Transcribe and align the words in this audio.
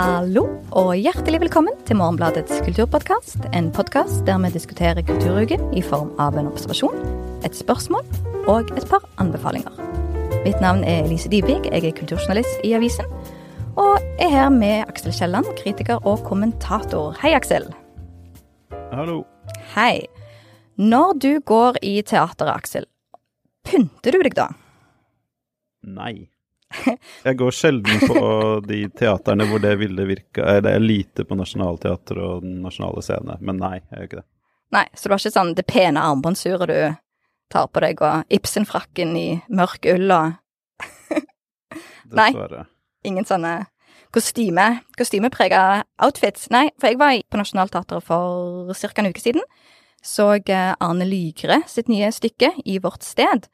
Hallo, 0.00 0.46
og 0.72 0.94
hjertelig 0.96 1.42
velkommen 1.42 1.74
til 1.84 1.98
Morgenbladets 2.00 2.62
kulturpodkast. 2.64 3.42
En 3.52 3.66
podkast 3.68 4.22
der 4.24 4.38
vi 4.40 4.48
diskuterer 4.54 5.04
kulturuken 5.04 5.66
i 5.76 5.82
form 5.84 6.14
av 6.16 6.38
en 6.40 6.48
observasjon, 6.48 6.96
et 7.44 7.58
spørsmål 7.58 8.08
og 8.48 8.72
et 8.80 8.86
par 8.88 9.04
anbefalinger. 9.20 9.76
Mitt 10.46 10.56
navn 10.64 10.86
er 10.88 11.02
Elise 11.02 11.28
Dybvik, 11.28 11.68
jeg 11.68 11.84
er 11.84 11.98
kulturjournalist 11.98 12.64
i 12.64 12.72
avisen. 12.78 13.12
Og 13.76 14.00
er 14.16 14.32
her 14.32 14.48
med 14.48 14.86
Aksel 14.86 15.12
Kielland, 15.12 15.52
kritiker 15.60 16.00
og 16.00 16.24
kommentator. 16.24 17.12
Hei, 17.20 17.34
Aksel. 17.36 17.68
Hallo. 18.96 19.26
Hei. 19.76 20.06
Når 20.80 21.16
du 21.20 21.30
går 21.44 21.76
i 21.84 21.98
teateret, 22.00 22.56
Aksel, 22.56 22.88
pynter 23.68 24.16
du 24.16 24.24
deg 24.24 24.40
da? 24.46 24.48
Nei. 25.84 26.29
Jeg 27.26 27.36
går 27.40 27.54
sjelden 27.54 28.02
på 28.06 28.20
de 28.62 28.84
teaterne 28.94 29.46
hvor 29.50 29.62
det 29.62 29.72
ville 29.80 30.04
virka 30.06 30.44
eh, 30.46 30.60
Det 30.62 30.70
er 30.70 30.84
lite 30.84 31.24
på 31.26 31.34
Nationaltheatret 31.38 32.20
og 32.22 32.44
Den 32.44 32.60
nasjonale 32.62 33.02
scene, 33.02 33.38
men 33.40 33.58
nei, 33.58 33.80
jeg 33.80 33.96
gjør 33.96 34.08
ikke 34.08 34.20
det. 34.20 34.26
Nei, 34.70 34.84
så 34.94 35.08
du 35.08 35.14
har 35.14 35.22
ikke 35.22 35.34
sånn 35.34 35.56
det 35.58 35.66
pene 35.66 36.04
armbåndsuret 36.06 36.70
du 36.70 36.76
tar 37.50 37.66
på 37.74 37.82
deg, 37.82 38.02
og 38.06 38.30
Ibsen-frakken 38.30 39.16
i 39.18 39.26
mørk 39.50 39.88
ull 39.90 40.14
og 40.14 40.38
Nei. 42.20 42.30
Ingen 43.06 43.26
sånne 43.26 43.54
kostyme, 44.14 44.66
kostymeprega 44.98 45.82
outfits. 46.02 46.48
Nei, 46.54 46.68
for 46.78 46.90
jeg 46.90 46.98
var 47.00 47.18
på 47.30 47.40
Nationaltheatret 47.40 48.06
for 48.06 48.70
ca. 48.74 48.92
en 49.02 49.10
uke 49.10 49.22
siden. 49.22 49.42
Så 50.02 50.32
eh, 50.40 50.74
Arne 50.80 51.06
Lygre 51.06 51.60
sitt 51.68 51.90
nye 51.92 52.10
stykke 52.14 52.54
i 52.64 52.78
Vårt 52.82 53.04
sted. 53.06 53.46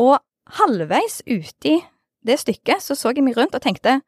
Og 0.00 0.18
halvveis 0.58 1.20
uti 1.26 1.80
det 2.26 2.38
stykket 2.40 2.82
så 2.84 2.94
så 2.98 3.12
jeg 3.14 3.24
meg 3.26 3.36
rundt 3.38 3.54
og 3.54 3.62
tenkte 3.64 4.00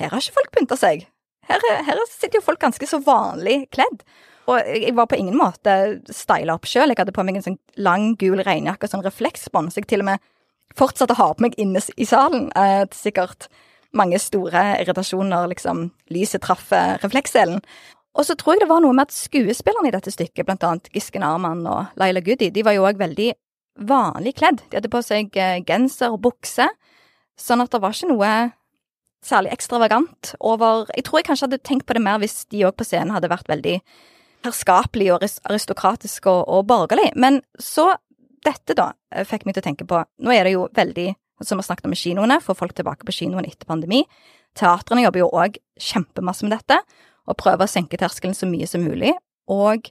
her 0.00 0.08
har 0.12 0.22
ikke 0.22 0.36
folk 0.38 0.50
pynta 0.54 0.76
seg. 0.78 1.06
Her, 1.50 1.60
er- 1.70 1.82
her 1.84 1.98
sitter 2.08 2.38
jo 2.38 2.44
folk 2.46 2.60
ganske 2.62 2.86
så 2.88 3.00
vanlig 3.04 3.66
kledd. 3.74 4.04
Og 4.48 4.58
jeg 4.64 4.94
var 4.96 5.06
på 5.10 5.18
ingen 5.18 5.36
måte 5.36 5.74
styla 6.14 6.54
opp 6.56 6.64
sjøl. 6.66 6.88
Jeg 6.90 6.98
hadde 7.02 7.12
på 7.14 7.22
meg 7.26 7.36
en 7.36 7.44
sånn 7.44 7.58
lang, 7.76 8.14
gul 8.18 8.40
regnjakke 8.46 8.86
og 8.88 8.92
sånn 8.94 9.04
refleksbånd, 9.04 9.70
så 9.74 9.82
jeg 9.82 9.90
til 9.90 10.00
og 10.04 10.08
med 10.08 10.22
fortsatte 10.78 11.12
å 11.14 11.20
ha 11.20 11.28
på 11.34 11.44
meg 11.44 11.58
inne 11.60 11.82
i 12.00 12.06
salen. 12.08 12.48
Eh, 12.56 12.86
sikkert 12.94 13.48
mange 13.92 14.18
store 14.22 14.62
irritasjoner, 14.80 15.48
liksom. 15.52 15.90
Lyset 16.14 16.40
traff 16.46 16.70
reflekselen. 16.70 17.02
refleksselen. 17.04 17.60
Og 18.18 18.24
så 18.26 18.34
tror 18.38 18.54
jeg 18.56 18.64
det 18.64 18.70
var 18.72 18.80
noe 18.82 18.94
med 18.96 19.06
at 19.10 19.14
skuespillerne 19.14 19.90
i 19.90 19.94
dette 19.94 20.10
stykket, 20.10 20.46
blant 20.46 20.64
annet 20.66 20.88
Gisken 20.94 21.22
Arman 21.26 21.66
og 21.66 21.86
Laila 22.00 22.20
Goody, 22.24 22.48
de 22.50 22.62
var 22.66 22.72
jo 22.74 22.86
òg 22.88 22.98
veldig 22.98 23.32
vanlig 23.86 24.34
kledd. 24.38 24.62
De 24.70 24.78
hadde 24.80 24.90
på 24.90 25.02
seg 25.04 25.36
eh, 25.38 25.60
genser 25.66 26.14
og 26.16 26.22
bukse, 26.24 26.66
sånn 27.40 27.64
at 27.64 27.72
det 27.72 27.80
var 27.82 27.96
ikke 27.96 28.10
noe 28.12 28.32
særlig 29.24 29.52
ekstravagant 29.52 30.34
over 30.40 30.86
Jeg 30.96 31.04
tror 31.04 31.20
jeg 31.20 31.26
kanskje 31.28 31.46
hadde 31.48 31.64
tenkt 31.66 31.86
på 31.88 31.96
det 31.96 32.02
mer 32.04 32.20
hvis 32.22 32.46
de 32.52 32.64
òg 32.64 32.76
på 32.78 32.86
scenen 32.88 33.12
hadde 33.12 33.28
vært 33.32 33.50
veldig 33.50 33.80
herskapelige 34.46 35.16
og 35.16 35.26
aristokratiske 35.50 36.30
og, 36.30 36.46
og 36.48 36.66
borgerlige. 36.70 37.12
Men 37.20 37.42
så 37.60 37.90
dette, 38.46 38.76
da, 38.76 38.92
eh, 39.12 39.26
fikk 39.28 39.44
meg 39.44 39.56
til 39.56 39.64
å 39.64 39.68
tenke 39.68 39.86
på 39.88 40.00
Nå 40.24 40.32
er 40.32 40.48
det 40.48 40.54
jo 40.54 40.66
veldig, 40.76 41.10
som 41.44 41.60
vi 41.60 41.66
snakket 41.66 41.88
om 41.88 41.92
med 41.92 42.00
kinoene, 42.00 42.40
få 42.40 42.56
folk 42.56 42.72
tilbake 42.76 43.04
på 43.04 43.16
kinoen 43.18 43.48
etter 43.48 43.68
pandemi. 43.68 44.02
Teatrene 44.56 45.04
jobber 45.04 45.22
jo 45.22 45.30
òg 45.36 45.60
kjempemasse 45.80 46.46
med 46.46 46.56
dette, 46.56 46.80
og 47.28 47.38
prøver 47.38 47.66
å 47.66 47.70
senke 47.70 48.00
terskelen 48.00 48.34
så 48.36 48.48
mye 48.48 48.66
som 48.68 48.82
mulig. 48.84 49.12
Og 49.50 49.90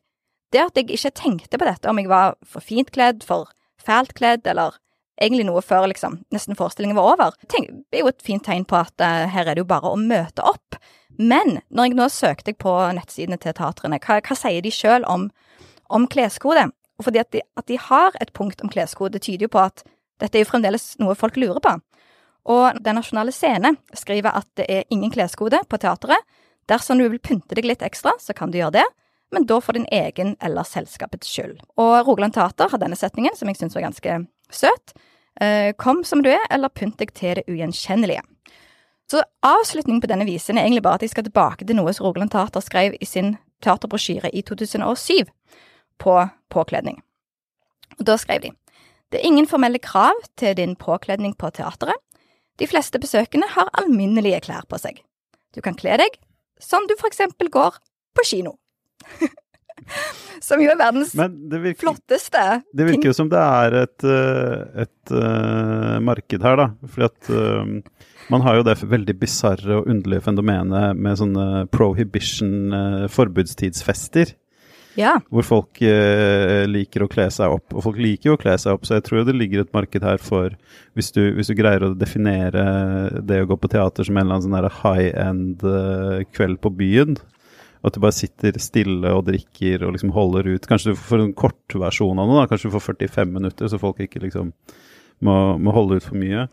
det 0.53 0.65
at 0.65 0.77
jeg 0.77 0.89
ikke 0.89 1.13
tenkte 1.15 1.61
på 1.61 1.67
dette, 1.69 1.89
om 1.89 2.01
jeg 2.01 2.09
var 2.09 2.35
for 2.43 2.65
fint 2.65 2.89
kledd, 2.91 3.23
for 3.23 3.51
fælt 3.79 4.15
kledd, 4.17 4.47
eller 4.49 4.77
egentlig 5.19 5.45
noe 5.47 5.61
før 5.65 5.87
liksom, 5.91 6.19
nesten 6.33 6.57
forestillingen 6.57 6.97
var 6.97 7.13
over, 7.13 7.37
tenk, 7.51 7.71
er 7.93 8.03
jo 8.03 8.11
et 8.11 8.25
fint 8.25 8.43
tegn 8.45 8.65
på 8.67 8.79
at 8.79 8.95
uh, 9.03 9.27
her 9.31 9.47
er 9.47 9.57
det 9.57 9.65
jo 9.65 9.69
bare 9.69 9.91
å 9.91 9.99
møte 9.99 10.45
opp. 10.45 10.79
Men 11.19 11.59
når 11.67 11.89
jeg 11.89 11.97
nå 11.99 12.07
søkte 12.13 12.55
på 12.55 12.73
nettsidene 12.95 13.39
til 13.41 13.55
teatrene, 13.57 13.99
hva, 13.99 14.21
hva 14.23 14.37
sier 14.39 14.63
de 14.63 14.71
sjøl 14.71 15.03
om, 15.09 15.27
om 15.91 16.07
kleskode? 16.07 16.69
Og 16.99 17.07
fordi 17.07 17.21
at 17.21 17.31
de, 17.35 17.43
at 17.59 17.67
de 17.67 17.79
har 17.79 18.15
et 18.19 18.31
punkt 18.35 18.63
om 18.63 18.71
kleskode, 18.71 19.19
tyder 19.19 19.47
jo 19.47 19.53
på 19.55 19.63
at 19.63 19.83
dette 20.19 20.35
er 20.35 20.43
jo 20.43 20.51
fremdeles 20.51 20.93
noe 20.99 21.15
folk 21.19 21.37
lurer 21.39 21.59
på. 21.63 21.75
Og 22.49 22.79
Den 22.83 22.97
nasjonale 22.99 23.33
scene 23.35 23.75
skriver 23.95 24.35
at 24.39 24.47
det 24.59 24.67
er 24.71 24.87
ingen 24.93 25.11
kleskode 25.11 25.61
på 25.69 25.79
teatret. 25.79 26.23
Dersom 26.69 26.99
du 26.99 27.07
vil 27.07 27.21
pynte 27.23 27.55
deg 27.57 27.67
litt 27.67 27.83
ekstra, 27.85 28.13
så 28.21 28.35
kan 28.37 28.51
du 28.51 28.59
gjøre 28.59 28.79
det, 28.79 28.87
men 29.33 29.45
da 29.49 29.59
for 29.61 29.77
din 29.77 29.87
egen 29.93 30.35
eller 30.41 30.65
selskapets 30.65 31.29
skyld. 31.29 31.59
Og 31.81 31.93
Rogaland 32.07 32.35
Teater 32.37 32.69
har 32.71 32.81
denne 32.81 32.97
setningen, 32.97 33.35
som 33.37 33.49
jeg 33.49 33.59
syns 33.59 33.77
var 33.77 33.87
ganske 33.87 34.19
søt. 34.53 34.93
Eh, 35.41 35.73
Kom 35.77 36.03
som 36.03 36.23
du 36.23 36.29
er, 36.29 36.43
eller 36.51 36.69
pynt 36.69 36.99
deg 36.99 37.13
til 37.15 37.39
det 37.39 37.47
ugjenkjennelige. 37.47 38.23
Så 39.09 39.23
avslutningen 39.41 40.01
på 40.03 40.09
denne 40.11 40.27
visen 40.27 40.57
er 40.57 40.67
egentlig 40.67 40.83
bare 40.85 40.99
at 40.99 41.05
jeg 41.05 41.13
skal 41.15 41.25
tilbake 41.25 41.65
til 41.65 41.79
noe 41.79 41.93
som 41.95 42.05
Rogaland 42.05 42.31
Teater 42.33 42.61
skrev 42.61 42.97
i 42.99 43.07
sin 43.09 43.37
teaterbrosjyre 43.65 44.29
i 44.35 44.43
2007 44.45 45.31
på 45.99 46.15
påkledning. 46.53 46.99
Og 47.97 48.05
da 48.05 48.17
skrev 48.17 48.41
de 48.41 48.51
Det 49.11 49.17
er 49.19 49.25
ingen 49.25 49.47
formelle 49.47 49.79
krav 49.79 50.13
til 50.37 50.53
din 50.53 50.75
påkledning 50.75 51.33
på 51.33 51.49
teateret. 51.49 51.95
De 52.59 52.67
fleste 52.67 52.99
besøkende 52.99 53.47
har 53.49 53.69
alminnelige 53.73 54.39
klær 54.45 54.67
på 54.69 54.77
seg. 54.77 55.01
Du 55.55 55.61
kan 55.61 55.73
kle 55.73 55.97
deg 55.97 56.19
som 56.61 56.85
du 56.87 56.93
for 56.99 57.07
eksempel 57.07 57.49
går 57.49 57.79
på 58.13 58.25
kino. 58.25 58.51
Som 60.47 60.61
jo 60.63 60.69
er 60.71 60.77
verdens 60.79 61.11
Men 61.19 61.35
det 61.51 61.59
virker, 61.63 61.81
flotteste 61.83 62.43
det 62.71 62.85
virker 62.87 63.11
jo 63.11 63.15
som 63.17 63.29
det 63.31 63.39
er 63.43 63.75
et, 63.81 64.05
et, 64.07 64.85
et 64.85 65.13
uh, 65.13 65.97
marked 66.03 66.45
her, 66.45 66.59
da. 66.61 66.67
Fordi 66.93 67.07
at 67.09 67.31
uh, 67.33 68.05
man 68.31 68.45
har 68.45 68.59
jo 68.59 68.67
det 68.67 68.77
veldig 68.79 69.15
bisarre 69.19 69.81
og 69.81 69.89
underlige 69.91 70.23
fenomenet 70.25 70.95
med 70.95 71.19
sånne 71.19 71.65
prohibition, 71.75 72.71
uh, 72.71 73.07
forbudstidsfester. 73.11 74.35
Ja. 74.97 75.13
hvor 75.31 75.45
folk 75.45 75.79
eh, 75.85 76.65
liker 76.67 77.05
å 77.05 77.09
kle 77.11 77.29
seg 77.31 77.53
opp. 77.55 77.71
Og 77.71 77.85
folk 77.85 77.99
liker 78.01 78.31
jo 78.31 78.35
å 78.35 78.41
kle 78.41 78.55
seg 78.59 78.75
opp, 78.75 78.87
så 78.87 78.97
jeg 78.97 79.05
tror 79.05 79.21
jo 79.21 79.27
det 79.29 79.37
ligger 79.37 79.63
et 79.63 79.75
marked 79.75 80.03
her 80.03 80.19
for 80.19 80.55
Hvis 80.97 81.13
du, 81.15 81.21
hvis 81.37 81.47
du 81.47 81.55
greier 81.55 81.85
å 81.85 81.93
definere 81.95 83.21
det 83.23 83.43
å 83.43 83.47
gå 83.47 83.55
på 83.61 83.69
teater 83.71 84.03
som 84.03 84.17
en 84.17 84.25
eller 84.25 84.39
annen 84.39 84.47
sånn 84.47 84.57
der 84.57 84.79
high-end 84.81 85.63
eh, 85.63 86.25
kveld 86.35 86.59
på 86.65 86.73
byen, 86.81 87.15
at 87.85 87.95
du 87.95 88.01
bare 88.03 88.15
sitter 88.15 88.57
stille 88.59 89.13
og 89.15 89.25
drikker 89.29 89.85
og 89.87 89.95
liksom 89.95 90.11
holder 90.11 90.49
ut 90.51 90.67
Kanskje 90.67 90.91
du 90.91 90.99
får 90.99 91.23
en 91.23 91.35
kortversjon 91.37 92.19
av 92.19 92.27
noe, 92.27 92.41
da. 92.41 92.49
Kanskje 92.51 92.69
du 92.69 92.75
får 92.75 92.87
45 92.91 93.35
minutter, 93.37 93.71
så 93.71 93.79
folk 93.79 94.01
ikke 94.03 94.23
liksom 94.25 94.51
må, 95.25 95.35
må 95.59 95.71
holde 95.75 95.99
ut 95.99 96.05
for 96.05 96.19
mye. 96.19 96.45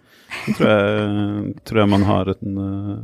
Så 0.46 0.54
tror 0.58 0.70
jeg, 0.70 1.50
tror 1.68 1.80
jeg 1.82 1.90
man 1.92 2.06
har 2.06 2.30
en, 2.32 2.56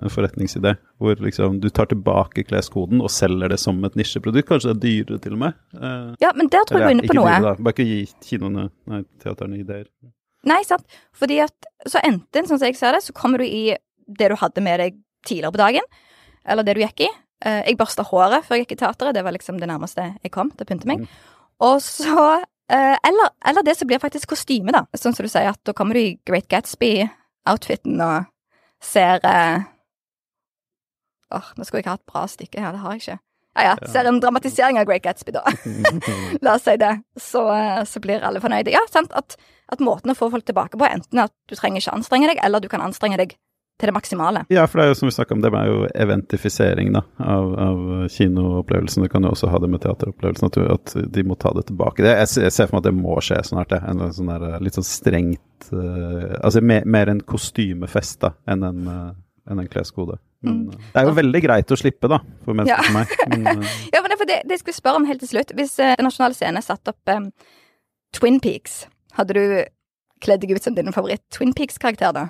en 0.02 0.10
forretningsidé 0.12 0.74
hvor 1.02 1.20
liksom 1.22 1.60
du 1.62 1.68
tar 1.70 1.90
tilbake 1.90 2.44
kleskoden 2.48 3.02
og 3.02 3.12
selger 3.14 3.52
det 3.52 3.60
som 3.62 3.78
et 3.86 3.98
nisjeprodukt. 3.98 4.48
Kanskje 4.48 4.72
det 4.72 4.74
er 4.74 4.82
dyrere 4.86 5.22
til 5.22 5.36
og 5.36 5.42
med. 5.44 5.60
Eh, 5.78 6.08
ja, 6.24 6.32
men 6.38 6.50
der 6.50 6.66
tror 6.66 6.82
jeg 6.82 6.88
du 6.88 6.90
er 6.90 6.96
inne 6.96 7.10
på 7.10 7.18
noe. 7.18 7.30
dyrere. 7.30 7.54
Bare 7.58 7.76
ikke 7.76 7.88
gi 7.88 8.00
kinoene, 8.26 8.68
nei, 8.90 9.02
teaterne 9.22 9.60
ideer. 9.62 9.86
Nei, 10.50 10.58
sant. 10.66 10.98
Fordi 11.14 11.38
at 11.44 11.70
Så 11.86 11.98
enten, 12.02 12.46
sånn 12.46 12.58
som 12.58 12.66
jeg 12.68 12.78
ser 12.78 12.94
det, 12.94 13.02
så 13.06 13.14
kommer 13.14 13.42
du 13.42 13.46
i 13.46 13.76
det 14.06 14.28
du 14.30 14.36
hadde 14.38 14.62
med 14.62 14.82
deg 14.82 14.98
tidligere 15.26 15.54
på 15.54 15.62
dagen, 15.62 15.86
eller 16.46 16.66
det 16.66 16.74
du 16.78 16.82
gikk 16.82 17.06
i. 17.06 17.10
Eh, 17.44 17.62
Jeg 17.70 17.76
børsta 17.80 18.04
håret 18.06 18.44
før 18.46 18.56
jeg 18.58 18.66
gikk 18.66 18.76
i 18.76 18.80
teateret, 18.84 19.14
det 19.16 19.24
var 19.26 19.34
liksom 19.34 19.58
det 19.60 19.68
nærmeste 19.70 20.04
jeg 20.22 20.30
kom 20.34 20.50
til 20.54 20.62
å 20.66 20.68
pynte 20.68 20.86
meg. 20.90 21.06
Og 21.62 21.80
så 21.82 22.26
eh, 22.70 22.96
eller, 23.08 23.32
eller 23.46 23.66
det 23.66 23.74
som 23.78 23.88
blir 23.90 23.98
faktisk 24.02 24.30
kostyme, 24.34 24.72
da. 24.74 24.84
Sånn 24.94 25.14
som 25.16 25.26
du 25.26 25.30
sier, 25.32 25.50
at 25.50 25.60
da 25.66 25.74
kommer 25.76 25.98
du 25.98 26.00
i 26.04 26.14
Great 26.28 26.48
Gatsby-outfiten 26.52 27.98
og 28.04 28.30
ser 28.82 29.20
eh, 29.26 29.68
Åh, 31.32 31.46
nå 31.56 31.64
skulle 31.64 31.80
jeg 31.80 31.88
ha 31.88 31.96
et 31.96 32.08
bra 32.12 32.26
stykke 32.28 32.60
her, 32.60 32.74
det 32.76 32.82
har 32.82 32.92
jeg 32.96 33.00
ikke. 33.02 33.18
Ja 33.56 33.62
ja, 33.66 33.72
ser 33.88 34.08
en 34.08 34.18
dramatisering 34.20 34.78
av 34.80 34.86
Great 34.88 35.02
Gatsby, 35.04 35.32
da. 35.32 35.42
La 36.44 36.54
oss 36.58 36.64
si 36.66 36.74
det. 36.80 36.90
Så, 37.20 37.42
eh, 37.52 37.82
så 37.88 38.00
blir 38.04 38.24
alle 38.24 38.40
fornøyde. 38.40 38.72
Ja, 38.72 38.80
sant, 38.92 39.12
at, 39.16 39.36
at 39.72 39.80
måten 39.84 40.12
å 40.12 40.16
få 40.16 40.28
folk 40.32 40.44
tilbake 40.48 40.76
på, 40.80 40.88
enten 40.88 41.20
at 41.24 41.32
du 41.48 41.56
trenger 41.56 41.80
ikke 41.82 41.94
anstrenge 41.96 42.30
deg, 42.32 42.40
eller 42.44 42.60
du 42.64 42.68
kan 42.72 42.84
anstrenge 42.84 43.18
deg 43.20 43.34
til 43.80 43.90
det 43.90 43.94
maksimale. 43.96 44.44
Ja, 44.52 44.64
for 44.70 44.78
det 44.78 44.84
er 44.84 44.92
jo 44.92 44.98
som 45.00 45.08
vi 45.08 45.14
snakka 45.16 45.34
om, 45.34 45.42
det 45.42 45.50
er 45.58 45.70
jo 45.70 45.78
eventifisering 46.04 46.92
da, 46.94 47.02
av, 47.18 47.48
av 47.58 47.80
kinoopplevelsen. 48.14 49.02
Du 49.06 49.10
kan 49.12 49.24
jo 49.26 49.32
også 49.34 49.50
ha 49.50 49.58
det 49.62 49.70
med 49.72 49.82
teateropplevelsen, 49.82 50.50
at, 50.52 50.58
at 50.76 50.94
de 51.16 51.24
må 51.26 51.34
ta 51.40 51.50
det 51.56 51.66
tilbake. 51.70 52.04
Jeg, 52.06 52.28
ser- 52.30 52.46
jeg 52.48 52.54
for 52.70 52.76
meg 52.78 52.84
at 52.84 52.90
det 52.90 52.94
må 53.00 53.16
skje 53.24 53.40
snart, 53.48 53.72
det. 53.74 53.80
En 53.90 54.04
sånn 54.14 54.30
der, 54.30 54.46
litt 54.62 54.78
sånn 54.78 54.86
strengt 54.86 55.72
uh, 55.72 56.38
Altså 56.42 56.62
mer, 56.62 56.86
mer 56.86 57.10
en 57.10 57.24
kostymefest 57.26 58.20
da, 58.22 58.34
enn 58.50 58.62
en, 58.68 58.84
uh, 58.86 59.50
enn 59.50 59.64
en 59.64 59.70
kleskode. 59.72 60.18
Men, 60.42 60.64
mm. 60.68 60.86
Det 60.92 61.02
er 61.02 61.08
jo 61.08 61.18
veldig 61.18 61.42
greit 61.44 61.74
å 61.74 61.78
slippe, 61.78 62.10
da, 62.10 62.20
for 62.46 62.58
mennesker 62.58 62.78
Ja. 62.78 62.86
som 62.86 63.00
meg. 63.00 63.16
Men, 63.34 63.62
uh... 63.62 63.76
Ja, 63.94 64.02
men 64.02 64.10
det 64.14 64.18
det, 64.32 64.40
det 64.48 64.58
skal 64.58 64.72
skulle 64.72 64.80
spørre 64.80 65.00
om 65.02 65.06
helt 65.08 65.22
til 65.22 65.32
slutt. 65.34 65.52
Hvis 65.58 65.74
uh, 65.82 65.94
nasjonale 66.02 66.36
scene 66.38 66.62
satte 66.64 66.94
opp 66.94 67.12
um, 67.12 67.30
Twin 68.16 68.38
Peaks, 68.42 68.84
hadde 69.18 69.36
du 69.36 69.42
kledd 70.22 70.44
deg 70.44 70.54
ut 70.56 70.64
som 70.64 70.76
din 70.76 70.92
favoritt-Twin 70.94 71.54
Peaks-karakter 71.58 72.14
da? 72.16 72.28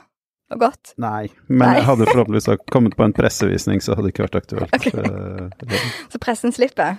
Og 0.53 0.61
godt? 0.61 0.93
nei. 1.01 1.29
Men 1.49 1.63
Nei. 1.67 1.77
jeg 1.79 1.87
hadde 1.89 2.09
forhåpentligvis 2.11 2.67
kommet 2.73 2.97
på 2.99 3.07
en 3.07 3.15
pressevisning, 3.17 3.81
så 3.81 3.95
hadde 3.97 4.09
det 4.11 4.15
ikke 4.15 4.27
vært 4.27 4.41
aktuelt. 4.43 4.75
Ok. 4.77 4.91
Eh, 4.93 5.87
Så 6.13 6.21
pressen 6.21 6.53
slipper? 6.53 6.99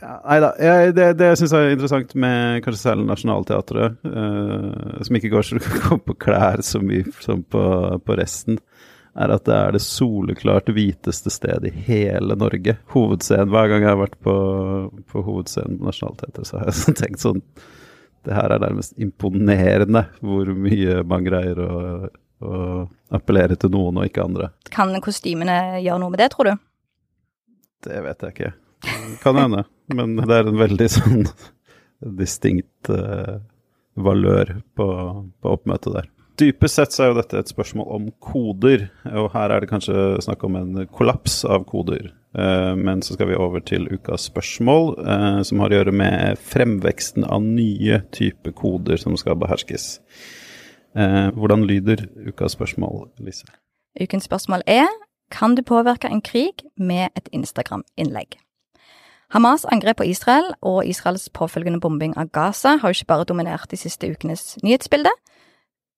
Ja, 0.00 0.14
nei 0.24 0.38
da. 0.40 0.52
Jeg, 0.64 0.94
det 0.96 1.08
det 1.20 1.26
jeg 1.32 1.40
syns 1.42 1.52
er 1.58 1.72
interessant 1.74 2.14
med 2.16 2.62
kanskje 2.64 2.80
særlig 2.86 3.04
Nationaltheatret, 3.10 3.98
uh, 4.08 5.02
som 5.04 5.18
ikke 5.18 5.32
går 5.34 5.44
så 5.44 5.58
du 5.58 5.64
kan 5.66 5.82
gå 5.90 5.98
på 6.06 6.14
klær 6.24 6.62
så 6.64 6.80
mye 6.80 7.10
som 7.20 7.42
på, 7.44 7.64
på 8.06 8.16
resten, 8.16 8.56
er 9.20 9.34
at 9.34 9.44
det 9.44 9.58
er 9.58 9.74
det 9.76 9.82
soleklart 9.84 10.70
hviteste 10.72 11.28
stedet 11.34 11.68
i 11.68 11.84
hele 11.90 12.36
Norge. 12.38 12.78
Hovedscenen. 12.94 13.50
Hver 13.52 13.68
gang 13.74 13.84
jeg 13.84 13.90
har 13.92 14.00
vært 14.00 14.16
på, 14.24 14.34
på 15.10 15.24
hovedscenen 15.26 15.80
på 15.82 15.90
Nationaltheatret, 15.90 16.48
så 16.48 16.62
har 16.62 16.70
jeg 16.70 16.96
tenkt 17.02 17.26
sånn 17.26 17.42
Det 18.26 18.36
her 18.36 18.52
er 18.52 18.62
nærmest 18.62 18.98
imponerende 19.00 20.04
hvor 20.20 20.50
mye 20.52 21.00
man 21.08 21.24
greier 21.24 21.60
å, 21.64 21.76
å 22.44 22.56
appellere 23.16 23.56
til 23.60 23.72
noen 23.72 24.00
og 24.00 24.10
ikke 24.10 24.26
andre. 24.26 24.50
Kan 24.72 24.92
kostymene 25.04 25.80
gjøre 25.80 26.02
noe 26.02 26.12
med 26.12 26.22
det, 26.22 26.30
tror 26.34 26.50
du? 26.50 26.66
Det 27.86 28.02
vet 28.04 28.26
jeg 28.26 28.36
ikke. 28.36 28.52
Kan 29.22 29.40
hende. 29.40 29.64
Men 29.92 30.18
det 30.20 30.36
er 30.36 30.48
en 30.50 30.60
veldig 30.60 30.88
sånn 30.92 31.26
distinkt 32.20 32.92
uh, 32.92 33.40
valør 34.00 34.58
på, 34.76 34.86
på 35.40 35.56
oppmøtet 35.56 35.96
der. 35.96 36.08
Dypest 36.40 36.78
sett 36.78 36.94
så 36.94 37.04
er 37.04 37.10
jo 37.10 37.18
dette 37.18 37.40
et 37.40 37.50
spørsmål 37.52 37.88
om 37.96 38.06
koder, 38.22 38.86
og 39.12 39.28
her 39.34 39.52
er 39.52 39.60
det 39.60 39.68
kanskje 39.72 40.22
snakk 40.24 40.44
om 40.48 40.56
en 40.56 40.86
kollaps 40.88 41.42
av 41.44 41.66
koder. 41.68 42.12
Uh, 42.38 42.76
men 42.78 43.02
så 43.02 43.16
skal 43.16 43.26
vi 43.26 43.34
over 43.34 43.58
til 43.66 43.88
ukas 43.90 44.28
spørsmål, 44.30 44.92
uh, 45.02 45.40
som 45.42 45.62
har 45.62 45.72
å 45.72 45.80
gjøre 45.80 45.94
med 45.94 46.38
fremveksten 46.38 47.26
av 47.26 47.42
nye 47.42 48.02
typer 48.14 48.54
koder 48.54 49.00
som 49.02 49.16
skal 49.18 49.38
beherskes. 49.40 49.96
Uh, 50.94 51.30
hvordan 51.34 51.66
lyder 51.66 52.06
ukas 52.28 52.54
spørsmål, 52.54 53.08
Lise? 53.18 53.50
Ukens 53.98 54.30
spørsmål 54.30 54.62
er 54.70 54.86
kan 55.30 55.54
du 55.54 55.62
påvirke 55.62 56.10
en 56.10 56.22
krig 56.22 56.62
med 56.76 57.10
et 57.18 57.28
Instagram-innlegg? 57.34 58.38
Hamas' 59.34 59.66
angrep 59.70 59.96
på 59.96 60.06
Israel 60.10 60.54
og 60.62 60.86
Israels 60.86 61.28
påfølgende 61.30 61.80
bombing 61.80 62.16
av 62.18 62.30
Gaza 62.34 62.76
har 62.82 62.90
jo 62.90 62.98
ikke 62.98 63.12
bare 63.12 63.24
dominert 63.24 63.70
de 63.70 63.78
siste 63.78 64.10
ukenes 64.10 64.56
nyhetsbilde. 64.62 65.10